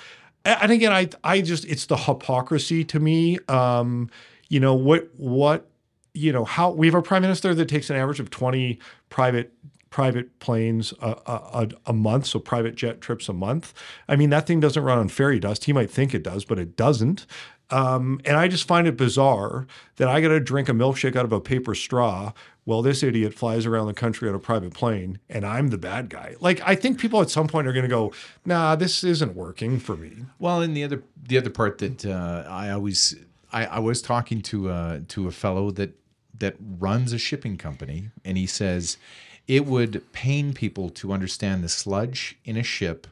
[0.44, 3.38] And again, I I just it's the hypocrisy to me.
[3.48, 4.08] Um,
[4.48, 5.68] you know what what
[6.14, 8.78] you know how we have a prime minister that takes an average of 20
[9.10, 9.52] private
[9.90, 13.72] private planes a, a, a- a month so private jet trips a month
[14.08, 16.58] i mean that thing doesn't run on fairy dust he might think it does but
[16.58, 17.24] it doesn't
[17.70, 21.24] um, and i just find it bizarre that i got to drink a milkshake out
[21.24, 22.32] of a paper straw
[22.68, 26.10] while this idiot flies around the country on a private plane and i'm the bad
[26.10, 26.34] guy.
[26.40, 28.12] Like i think people at some point are going to go
[28.44, 30.12] nah this isn't working for me.
[30.38, 33.16] Well and the other the other part that uh, i always
[33.50, 35.94] I, I was talking to uh to a fellow that
[36.38, 38.98] that runs a shipping company and he says
[39.46, 43.06] it would pain people to understand the sludge in a ship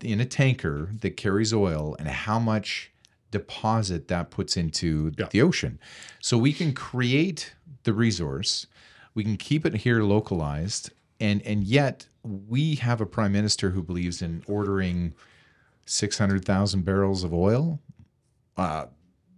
[0.00, 2.90] in a tanker that carries oil and how much
[3.40, 5.28] deposit that puts into Yeah.
[5.30, 5.78] the ocean.
[6.20, 8.66] So we can create the resource,
[9.14, 13.82] we can keep it here localized, and and yet we have a prime minister who
[13.82, 15.14] believes in ordering
[15.86, 17.78] six hundred thousand barrels of oil
[18.56, 18.86] uh,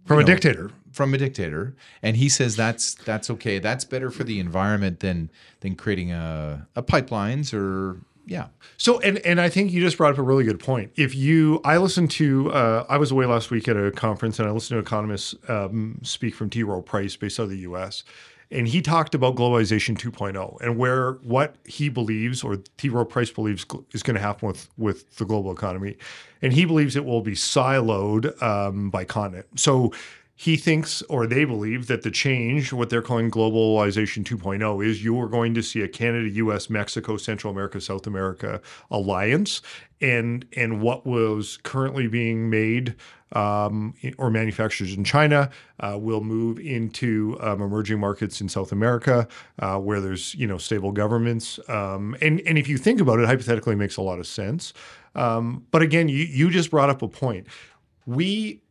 [0.05, 0.71] From a know, dictator.
[0.91, 3.59] from a dictator, and he says that's that's okay.
[3.59, 5.29] That's better for the environment than
[5.61, 8.47] than creating a, a pipelines or yeah.
[8.75, 10.91] So, and and I think you just brought up a really good point.
[10.95, 14.47] If you, I listened to, uh, I was away last week at a conference, and
[14.47, 16.61] I listened to economists um, speak from T.
[16.61, 18.03] Rowe Price, based out of the U.S.,
[18.51, 22.89] and he talked about globalization 2.0 and where what he believes, or T.
[22.89, 25.95] Rowe Price believes, is going to happen with with the global economy,
[26.41, 29.47] and he believes it will be siloed um, by continent.
[29.55, 29.93] So.
[30.39, 35.19] He thinks, or they believe, that the change, what they're calling globalization 2.0, is you
[35.19, 39.63] are going to see a Canada, U.S., Mexico, Central America, South America alliance,
[39.99, 42.95] and and what was currently being made
[43.31, 49.27] um, or manufactured in China uh, will move into um, emerging markets in South America,
[49.57, 53.25] uh, where there's you know stable governments, um, and and if you think about it,
[53.25, 54.71] hypothetically, it makes a lot of sense.
[55.15, 57.47] Um, but again, you you just brought up a point.
[58.05, 58.61] We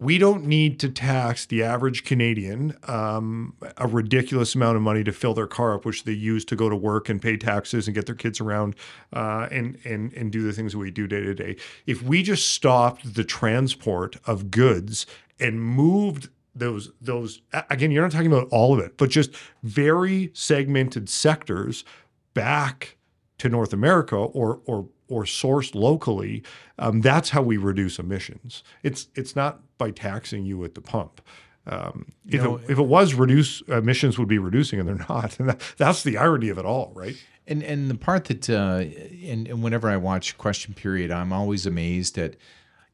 [0.00, 5.12] we don't need to tax the average Canadian um, a ridiculous amount of money to
[5.12, 7.94] fill their car up, which they use to go to work and pay taxes and
[7.94, 8.74] get their kids around
[9.12, 11.56] uh, and and and do the things that we do day to day.
[11.86, 15.04] If we just stopped the transport of goods
[15.38, 19.30] and moved those those again, you're not talking about all of it, but just
[19.62, 21.84] very segmented sectors
[22.32, 22.96] back
[23.40, 26.42] to North America or or or sourced locally,
[26.78, 28.62] um, that's how we reduce emissions.
[28.82, 31.22] It's it's not by taxing you at the pump.
[31.66, 35.38] Um, if, know, it, if it was reduce emissions would be reducing and they're not,
[35.38, 37.16] and that, that's the irony of it all, right?
[37.46, 38.84] And and the part that uh,
[39.26, 42.36] and, and whenever I watch Question Period, I'm always amazed at,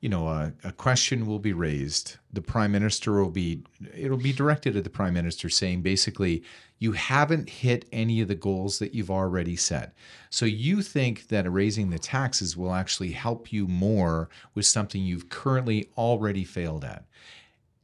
[0.00, 2.16] you know, a, a question will be raised.
[2.32, 6.44] The prime minister will be it'll be directed at the prime minister, saying basically,
[6.78, 9.94] you haven't hit any of the goals that you've already set.
[10.30, 15.28] So you think that raising the taxes will actually help you more with something you've
[15.28, 17.04] currently already failed at.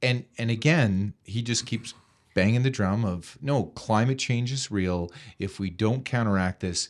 [0.02, 1.94] And and again he just keeps
[2.34, 5.10] banging the drum of no climate change is real.
[5.38, 6.88] If we don't counteract this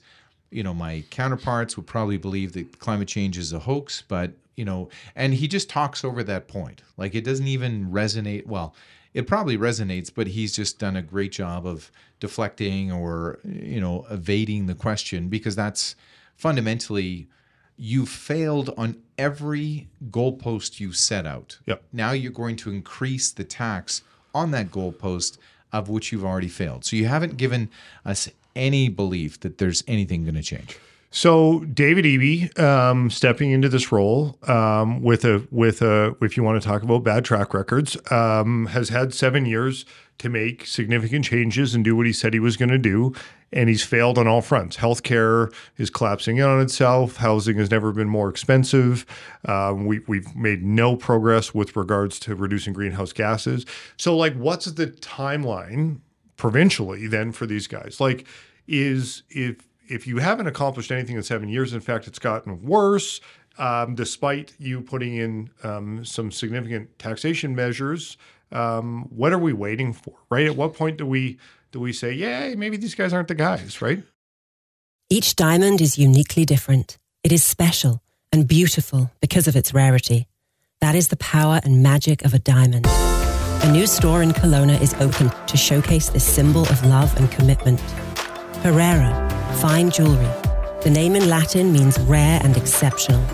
[0.50, 4.64] you know my counterparts would probably believe that climate change is a hoax but you
[4.64, 6.82] know and he just talks over that point.
[6.96, 8.74] Like it doesn't even resonate well
[9.14, 14.06] it probably resonates but he's just done a great job of deflecting or you know
[14.10, 15.94] evading the question because that's
[16.36, 17.28] fundamentally
[17.76, 21.58] you failed on every goalpost you set out.
[21.66, 21.82] Yep.
[21.92, 24.02] Now you're going to increase the tax
[24.34, 25.38] on that goalpost
[25.72, 26.84] of which you've already failed.
[26.84, 27.70] So you haven't given
[28.04, 30.78] us any belief that there's anything going to change.
[31.14, 36.42] So David Eby um, stepping into this role um, with a with a if you
[36.42, 39.84] want to talk about bad track records um, has had seven years
[40.18, 43.12] to make significant changes and do what he said he was going to do,
[43.52, 44.78] and he's failed on all fronts.
[44.78, 47.16] Healthcare is collapsing in on itself.
[47.16, 49.04] Housing has never been more expensive.
[49.44, 53.66] Um, we we've made no progress with regards to reducing greenhouse gases.
[53.98, 56.00] So like, what's the timeline
[56.38, 58.00] provincially then for these guys?
[58.00, 58.26] Like,
[58.66, 63.20] is if if you haven't accomplished anything in seven years, in fact, it's gotten worse.
[63.58, 68.16] Um, despite you putting in um, some significant taxation measures,
[68.50, 70.14] um, what are we waiting for?
[70.30, 70.46] Right?
[70.46, 71.38] At what point do we
[71.70, 73.82] do we say, yeah, maybe these guys aren't the guys?
[73.82, 74.02] Right?
[75.10, 76.98] Each diamond is uniquely different.
[77.22, 78.02] It is special
[78.32, 80.26] and beautiful because of its rarity.
[80.80, 82.86] That is the power and magic of a diamond.
[82.88, 87.78] A new store in Kelowna is open to showcase this symbol of love and commitment.
[88.62, 89.31] Herrera,
[89.62, 90.28] fine jewelry.
[90.82, 93.24] The name in Latin means rare and exceptional,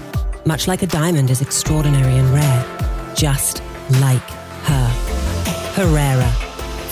[0.44, 3.62] much like a diamond is extraordinary and rare, just
[3.92, 4.28] like
[4.64, 4.88] her.
[5.74, 6.30] Herrera,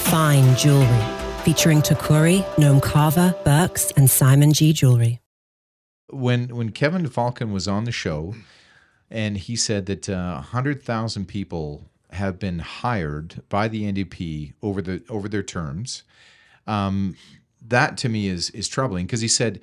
[0.08, 1.04] fine jewelry,
[1.44, 4.72] featuring Tacori, Noam Carver, Birks, and Simon G.
[4.72, 5.20] Jewelry.
[6.08, 8.34] When when Kevin Falcon was on the show,
[9.10, 14.80] and he said that uh, hundred thousand people have been hired by the NDP over
[14.80, 16.04] the over their terms.
[16.66, 17.16] Um,
[17.60, 19.60] that to me is is troubling because he said,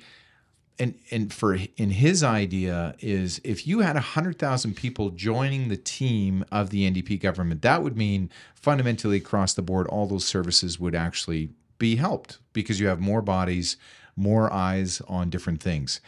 [0.78, 5.76] and and for in his idea is if you had hundred thousand people joining the
[5.76, 10.78] team of the NDP government, that would mean fundamentally across the board, all those services
[10.80, 13.76] would actually be helped because you have more bodies,
[14.16, 16.00] more eyes on different things.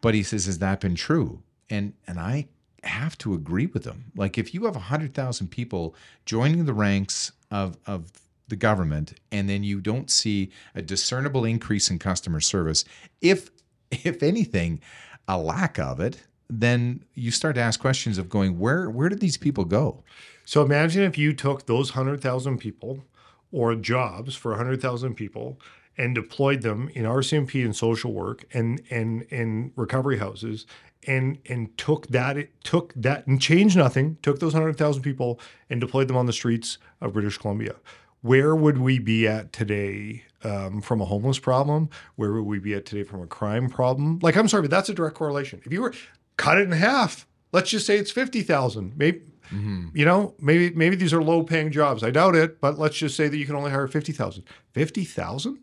[0.00, 1.42] But he says, has that been true?
[1.68, 2.48] And and I
[2.82, 4.12] have to agree with him.
[4.16, 5.94] Like if you have hundred thousand people
[6.24, 8.10] joining the ranks of of
[8.50, 12.84] the government and then you don't see a discernible increase in customer service
[13.20, 13.50] if
[13.90, 14.80] if anything
[15.26, 19.20] a lack of it then you start to ask questions of going, where where did
[19.20, 20.02] these people go?
[20.44, 23.04] So imagine if you took those 100,000 people
[23.52, 25.60] or jobs for 100,000 people
[25.96, 30.66] and deployed them in RCMP and social work and and in recovery houses
[31.06, 35.38] and and took that it took that and changed nothing, took those 100,000 people
[35.68, 37.76] and deployed them on the streets of British Columbia.
[38.22, 41.88] Where would we be at today um, from a homeless problem?
[42.16, 44.18] Where would we be at today from a crime problem?
[44.22, 45.60] Like, I'm sorry, but that's a direct correlation.
[45.64, 45.94] If you were
[46.36, 48.94] cut it in half, let's just say it's 50,000.
[48.96, 49.88] Maybe Mm-hmm.
[49.96, 52.02] You know, maybe maybe these are low paying jobs.
[52.02, 54.44] I doubt it, but let's just say that you can only hire 50,000.
[54.72, 55.58] 50,000?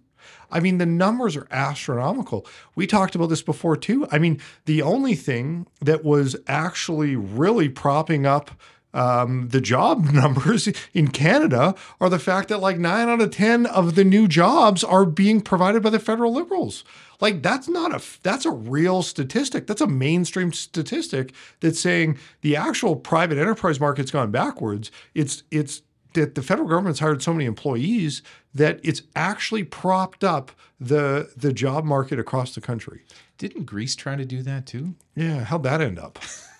[0.51, 2.45] I mean, the numbers are astronomical.
[2.75, 4.07] We talked about this before too.
[4.11, 8.51] I mean, the only thing that was actually really propping up
[8.93, 13.65] um, the job numbers in Canada are the fact that like nine out of 10
[13.65, 16.83] of the new jobs are being provided by the federal liberals.
[17.19, 19.67] Like that's not a that's a real statistic.
[19.67, 24.91] That's a mainstream statistic that's saying the actual private enterprise market's gone backwards.
[25.15, 25.81] It's it's
[26.13, 28.21] that the federal government's hired so many employees
[28.53, 33.03] that it's actually propped up the the job market across the country.
[33.37, 34.95] Didn't Greece try to do that too?
[35.15, 36.19] Yeah, how'd that end up?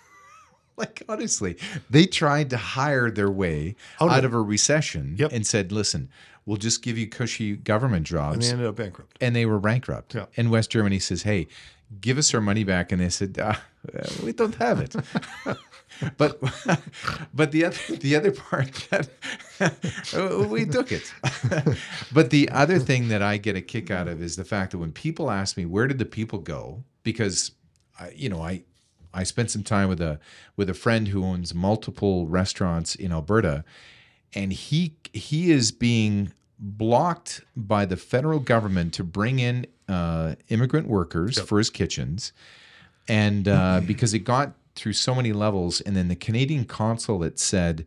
[0.82, 1.57] like honestly,
[1.89, 5.32] they tried to hire their way out, out of a recession yep.
[5.32, 6.09] and said, "Listen,
[6.47, 8.36] we'll just give you cushy government jobs.
[8.36, 9.17] And they ended up bankrupt.
[9.21, 10.15] And they were bankrupt.
[10.15, 10.25] Yeah.
[10.36, 11.47] And West Germany says, hey,
[12.01, 12.91] give us our money back.
[12.91, 13.53] And they said, uh,
[14.23, 14.95] we don't have it.
[16.17, 16.39] but
[17.34, 19.09] but the other the other part that
[20.49, 21.13] we took it.
[22.13, 24.78] but the other thing that I get a kick out of is the fact that
[24.78, 27.51] when people ask me where did the people go, because
[27.99, 28.63] I, you know I
[29.14, 30.20] I spent some time with a
[30.55, 33.64] with a friend who owns multiple restaurants in Alberta,
[34.34, 40.88] and he he is being blocked by the federal government to bring in uh, immigrant
[40.88, 41.47] workers yep.
[41.47, 42.34] for his kitchens,
[43.08, 47.86] and uh, because it got through so many levels, and then the Canadian consulate said,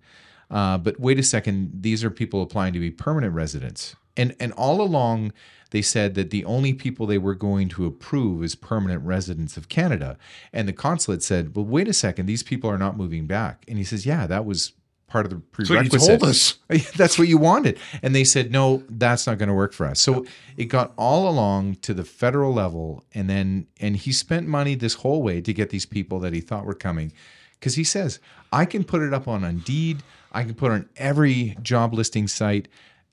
[0.50, 4.52] uh, "But wait a second, these are people applying to be permanent residents," and and
[4.52, 5.32] all along
[5.70, 9.68] they said that the only people they were going to approve is permanent residents of
[9.68, 10.18] Canada.
[10.52, 13.64] And the consulate said, well, wait a second, these people are not moving back.
[13.68, 14.72] And he says, yeah, that was
[15.06, 16.00] part of the prerequisite.
[16.00, 16.58] So you told us.
[16.96, 17.78] That's what you wanted.
[18.02, 20.00] And they said, no, that's not going to work for us.
[20.00, 20.24] So
[20.56, 23.04] it got all along to the federal level.
[23.12, 26.40] And then, and he spent money this whole way to get these people that he
[26.40, 27.12] thought were coming.
[27.58, 28.20] Because he says,
[28.52, 30.02] I can put it up on Indeed,
[30.32, 32.68] I can put it on every job listing site.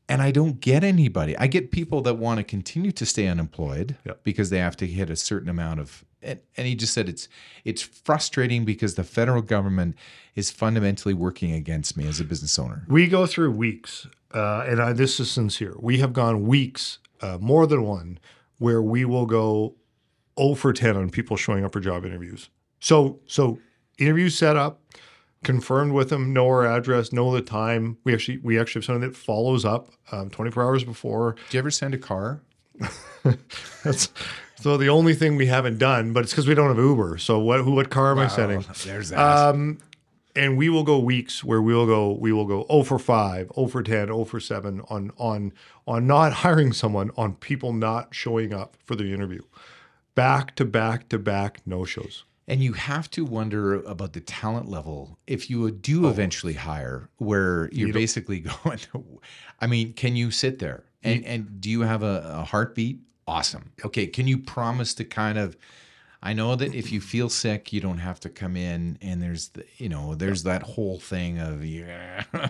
[0.10, 1.38] And I don't get anybody.
[1.38, 4.24] I get people that want to continue to stay unemployed yep.
[4.24, 7.28] because they have to hit a certain amount of and, and he just said it's
[7.64, 9.96] it's frustrating because the federal government
[10.36, 12.84] is fundamentally working against me as a business owner.
[12.88, 15.76] We go through weeks, uh, and I, this is sincere.
[15.80, 18.20] We have gone weeks, uh, more than one,
[18.58, 19.76] where we will go
[20.40, 22.50] 0 for 10 on people showing up for job interviews.
[22.80, 23.60] So so
[23.98, 24.82] interviews set up,
[25.48, 27.98] confirmed with them, know our address, know the time.
[28.04, 31.36] We actually we actually have something that follows up um, 24 hours before.
[31.50, 32.42] Do you ever send a car?
[33.84, 34.10] That's
[34.58, 37.18] so the only thing we haven't done, but it's because we don't have Uber.
[37.18, 38.66] So what who what car am wow, I sending?
[38.86, 39.20] There's that.
[39.20, 39.80] Um,
[40.36, 43.52] and we will go weeks where we will go we will go 0 for 5,
[43.56, 45.54] 0 for 10, 0 for 7 on on
[45.88, 49.44] on not hiring someone, on people not showing up for the interview.
[50.14, 52.26] Back to back to back no shows.
[52.50, 56.10] And you have to wonder about the talent level if you do oh.
[56.10, 58.80] eventually hire, where you're you basically going.
[59.60, 63.00] I mean, can you sit there and and do you have a, a heartbeat?
[63.28, 63.72] Awesome.
[63.84, 65.58] Okay, can you promise to kind of
[66.22, 69.50] I know that if you feel sick, you don't have to come in and there's
[69.50, 72.24] the you know, there's that whole thing of yeah.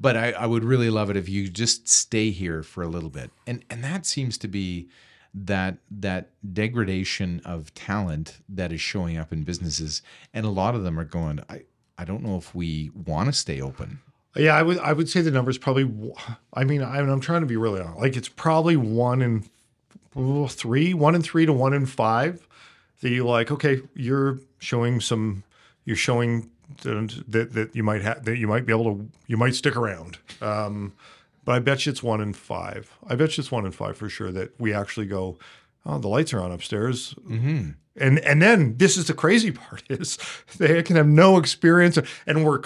[0.00, 3.10] but I, I would really love it if you just stay here for a little
[3.10, 3.30] bit.
[3.46, 4.88] And and that seems to be
[5.34, 10.02] that that degradation of talent that is showing up in businesses.
[10.34, 11.62] And a lot of them are going, I,
[11.96, 14.00] I don't know if we want to stay open.
[14.36, 15.90] Yeah, I would I would say the numbers probably.
[16.54, 18.00] I mean, I, am trying to be really honest.
[18.00, 19.44] Like it's probably one in
[20.48, 22.46] three, one in three to one in five.
[23.02, 25.42] That you like, okay, you're showing some,
[25.84, 26.50] you're showing
[26.82, 30.18] that that you might have that you might be able to you might stick around.
[30.40, 30.94] Um,
[31.44, 32.92] but I bet you it's one in five.
[33.06, 35.38] I bet you it's one in five for sure that we actually go.
[35.84, 37.14] Oh, the lights are on upstairs.
[37.28, 37.70] Mm-hmm.
[37.96, 40.18] And and then this is the crazy part is
[40.58, 42.62] they can have no experience and we're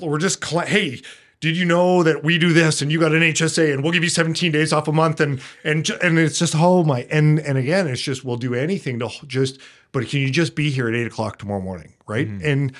[0.00, 1.00] we're just hey
[1.40, 4.02] did you know that we do this and you got an HSA and we'll give
[4.02, 7.56] you 17 days off a month and and and it's just oh my and and
[7.56, 9.60] again it's just we'll do anything to just
[9.92, 12.44] but can you just be here at eight o'clock tomorrow morning right mm-hmm.
[12.44, 12.72] and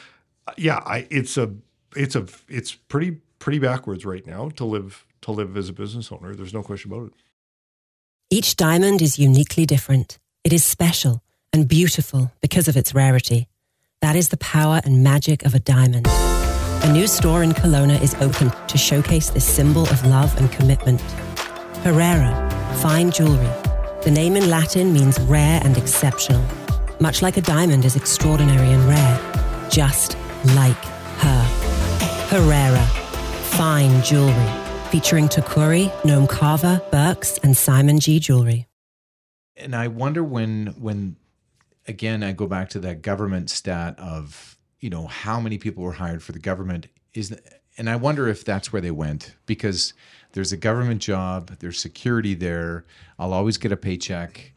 [0.49, 1.55] uh, yeah I it's a
[1.95, 6.11] it's a it's pretty pretty backwards right now to live to live as a business
[6.13, 7.13] owner there's no question about it
[8.31, 11.23] each diamond is uniquely different it is special
[11.53, 13.49] and beautiful because of its rarity
[14.01, 16.07] That is the power and magic of a diamond.
[16.87, 21.01] A new store in Kelowna is open to showcase this symbol of love and commitment.
[21.83, 22.33] Herrera,
[22.81, 23.51] fine jewelry.
[24.05, 26.45] The name in Latin means rare and exceptional,
[27.01, 30.17] much like a diamond is extraordinary and rare, just
[30.55, 30.85] like
[31.25, 31.43] her.
[32.31, 32.87] Herrera,
[33.59, 34.53] fine jewelry,
[34.91, 38.19] featuring Tacori, Noam Carver, Birks, and Simon G.
[38.21, 38.67] Jewelry.
[39.57, 41.17] and I wonder when when
[41.87, 45.93] again I go back to that government stat of you know how many people were
[45.93, 47.37] hired for the government is
[47.77, 49.93] and I wonder if that's where they went because
[50.33, 52.85] there's a government job there's security there
[53.19, 54.53] I'll always get a paycheck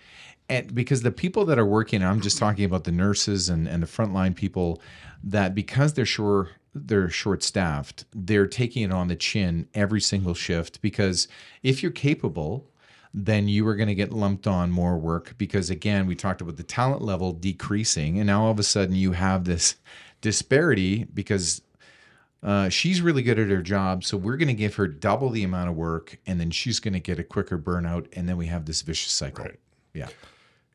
[0.50, 3.82] and because the people that are working I'm just talking about the nurses and and
[3.82, 4.82] the frontline people
[5.24, 10.34] that because they're sure they're short staffed they're taking it on the chin every single
[10.34, 11.28] shift because
[11.63, 12.67] if you're capable
[13.13, 16.55] then you are going to get lumped on more work because again we talked about
[16.57, 19.76] the talent level decreasing and now all of a sudden you have this
[20.22, 21.61] disparity because
[22.43, 25.43] uh, she's really good at her job so we're going to give her double the
[25.43, 28.47] amount of work and then she's going to get a quicker burnout and then we
[28.47, 29.59] have this vicious cycle Right.
[29.93, 30.07] yeah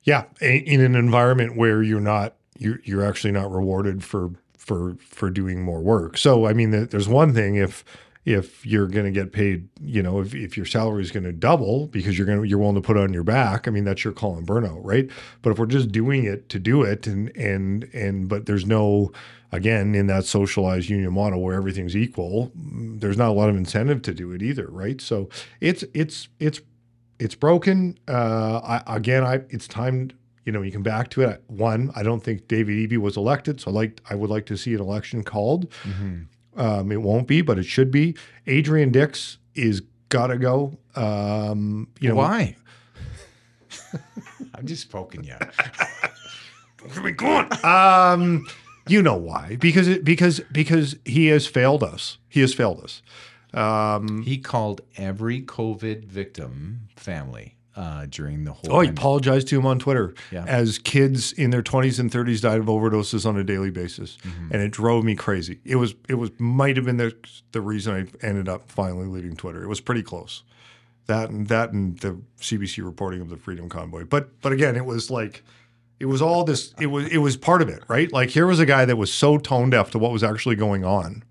[0.04, 4.30] Yeah, in an environment where you're not you're you're actually not rewarded for
[4.66, 6.18] for for doing more work.
[6.18, 7.84] So I mean, there's one thing if
[8.24, 11.32] if you're going to get paid, you know, if, if your salary is going to
[11.32, 13.68] double because you're going to you're willing to put it on your back.
[13.68, 15.08] I mean, that's your call and burnout, right?
[15.42, 19.12] But if we're just doing it to do it, and and and but there's no
[19.52, 24.02] again in that socialized union model where everything's equal, there's not a lot of incentive
[24.02, 25.00] to do it either, right?
[25.00, 25.28] So
[25.60, 26.60] it's it's it's
[27.20, 27.96] it's broken.
[28.08, 30.10] Uh, I, again, I it's time.
[30.46, 31.42] You know, you come back to it.
[31.48, 34.56] One, I don't think David Eby was elected, so I like I would like to
[34.56, 35.70] see an election called.
[36.56, 38.16] Um, it won't be, but it should be.
[38.46, 40.78] Adrian Dix is gotta go.
[40.94, 42.56] Um, you know, why
[44.54, 45.34] i'm just poking you
[47.64, 48.46] um,
[48.88, 49.56] you know why?
[49.56, 52.18] Because it because because he has failed us.
[52.28, 53.02] He has failed us.
[53.52, 58.98] Um, he called every covid victim family uh, during the whole Oh, he pandemic.
[58.98, 60.44] apologized to him on Twitter Yeah.
[60.46, 64.48] as kids in their 20s and 30s died of overdoses on a daily basis, Mm-hmm.
[64.52, 65.60] and it drove me crazy.
[65.64, 67.14] It was it was might have been the
[67.52, 69.62] the reason I ended up finally leaving Twitter.
[69.62, 70.42] It was pretty close.
[71.06, 74.04] That and that and the CBC reporting of the Freedom Convoy.
[74.04, 75.44] But but again, it was like
[76.00, 76.74] it was all this.
[76.80, 78.12] It was it was part of it, right?
[78.12, 80.84] Like here was a guy that was so tone deaf to what was actually going
[80.84, 81.22] on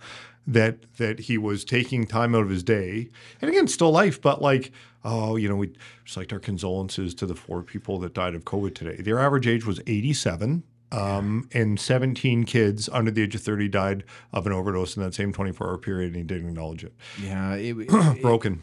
[0.48, 3.10] that that he was taking time out of his day,
[3.42, 4.72] and again, still life, but like,
[5.04, 5.74] oh, you know, we
[6.04, 9.02] just like our condolences to the four people that died of COVID today.
[9.02, 10.64] Their average age was 87.
[10.92, 15.14] Um, and 17 kids under the age of 30 died of an overdose in that
[15.14, 16.94] same 24 hour period, and he didn't acknowledge it.
[17.22, 18.62] yeah it, it, Broken.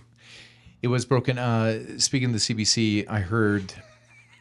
[0.83, 1.37] It was broken.
[1.39, 3.75] Uh, speaking of the CBC, I heard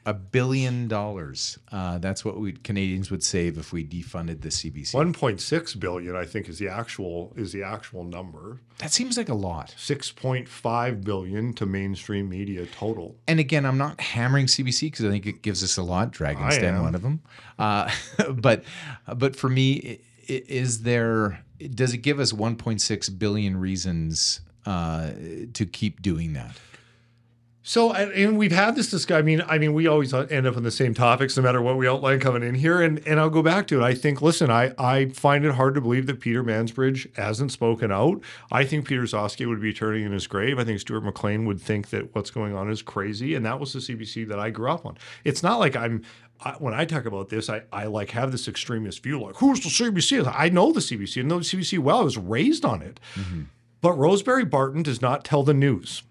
[0.05, 1.59] a billion dollars.
[1.71, 4.93] Uh, that's what we Canadians would save if we defunded the CBC.
[4.93, 8.59] 1.6 billion, I think, is the actual is the actual number.
[8.79, 9.75] That seems like a lot.
[9.77, 13.15] 6.5 billion to mainstream media total.
[13.27, 16.11] And again, I'm not hammering CBC because I think it gives us a lot.
[16.11, 17.21] Dragon's Den, one of them.
[17.59, 17.91] Uh,
[18.33, 18.63] but
[19.15, 21.43] but for me, is there?
[21.59, 25.11] Does it give us 1.6 billion reasons uh,
[25.53, 26.57] to keep doing that?
[27.63, 29.19] So, and, and we've had this discussion.
[29.19, 31.77] I mean, I mean, we always end up on the same topics, no matter what
[31.77, 32.81] we outline coming in here.
[32.81, 33.83] And and I'll go back to it.
[33.83, 37.91] I think, listen, I I find it hard to believe that Peter Mansbridge hasn't spoken
[37.91, 38.21] out.
[38.51, 40.57] I think Peter Gzowski would be turning in his grave.
[40.57, 43.73] I think Stuart McLean would think that what's going on is crazy, and that was
[43.73, 44.97] the CBC that I grew up on.
[45.23, 46.03] It's not like I'm.
[46.43, 49.59] I, when I talk about this, I, I like have this extremist view, like who's
[49.59, 50.33] the CBC?
[50.35, 51.99] I know the CBC, I know the CBC well.
[51.99, 52.99] I was raised on it.
[53.13, 53.43] Mm-hmm.
[53.81, 56.03] But Rosemary Barton does not tell the news.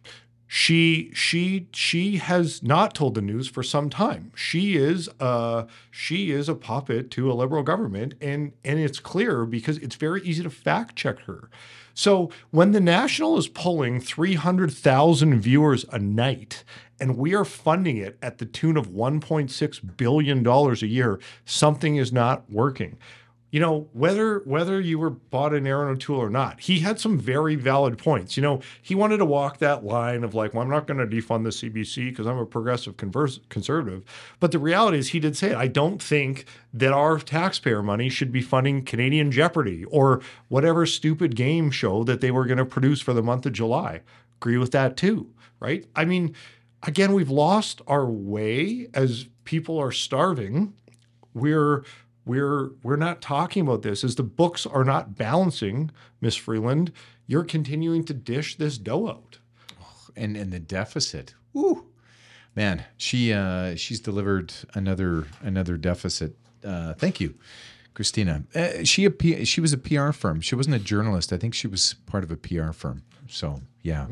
[0.53, 4.33] She she she has not told the news for some time.
[4.35, 9.47] She is uh she is a puppet to a liberal government and and it's clear
[9.47, 11.51] because it's very easy to fact check her.
[11.95, 16.65] So when the National is pulling 300,000 viewers a night
[16.99, 21.95] and we are funding it at the tune of 1.6 billion dollars a year, something
[21.95, 22.99] is not working
[23.51, 27.19] you know whether whether you were bought an Erin O'Toole or not, he had some
[27.19, 28.37] very valid points.
[28.37, 31.07] You know, he wanted to walk that line of like, well, I'm not going to
[31.07, 34.05] defund the CBC because I'm a progressive converse, conservative.
[34.39, 35.53] But the reality is, he did say.
[35.53, 41.35] I don't think that our taxpayer money should be funding Canadian Jeopardy or whatever stupid
[41.35, 44.01] game show that they were going to produce for the month of July.
[44.37, 45.29] Agree with that too,
[45.59, 45.85] right?
[45.97, 46.35] I mean,
[46.85, 50.75] again, we've lost our way as people are starving
[51.35, 51.85] we're
[52.25, 55.91] we're we're not talking about this as the books are not balancing
[56.21, 56.93] miss freeland
[57.27, 59.39] you're continuing to dish this dough out
[60.17, 61.35] and and the deficit.
[61.53, 61.87] Woo,
[62.55, 66.37] man, she uh, she's delivered another another deficit.
[66.65, 67.35] Uh, thank you,
[67.95, 68.45] Christina.
[68.55, 70.41] Uh, she a P, she was a PR firm.
[70.41, 71.33] She wasn't a journalist.
[71.33, 73.03] I think she was part of a PR firm.
[73.29, 74.07] So yeah,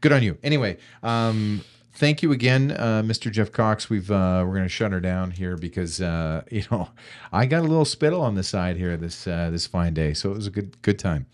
[0.00, 0.38] good on you.
[0.42, 1.62] Anyway, um,
[1.98, 3.30] thank you again, uh, Mr.
[3.30, 3.90] Jeff Cox.
[3.90, 6.88] We've uh, we're gonna shut her down here because uh, you know
[7.32, 10.14] I got a little spittle on the side here this uh, this fine day.
[10.14, 11.26] So it was a good good time.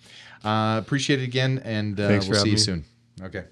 [0.42, 2.84] Uh, appreciate it again, and uh, we'll see you having soon.
[3.22, 3.44] Okay.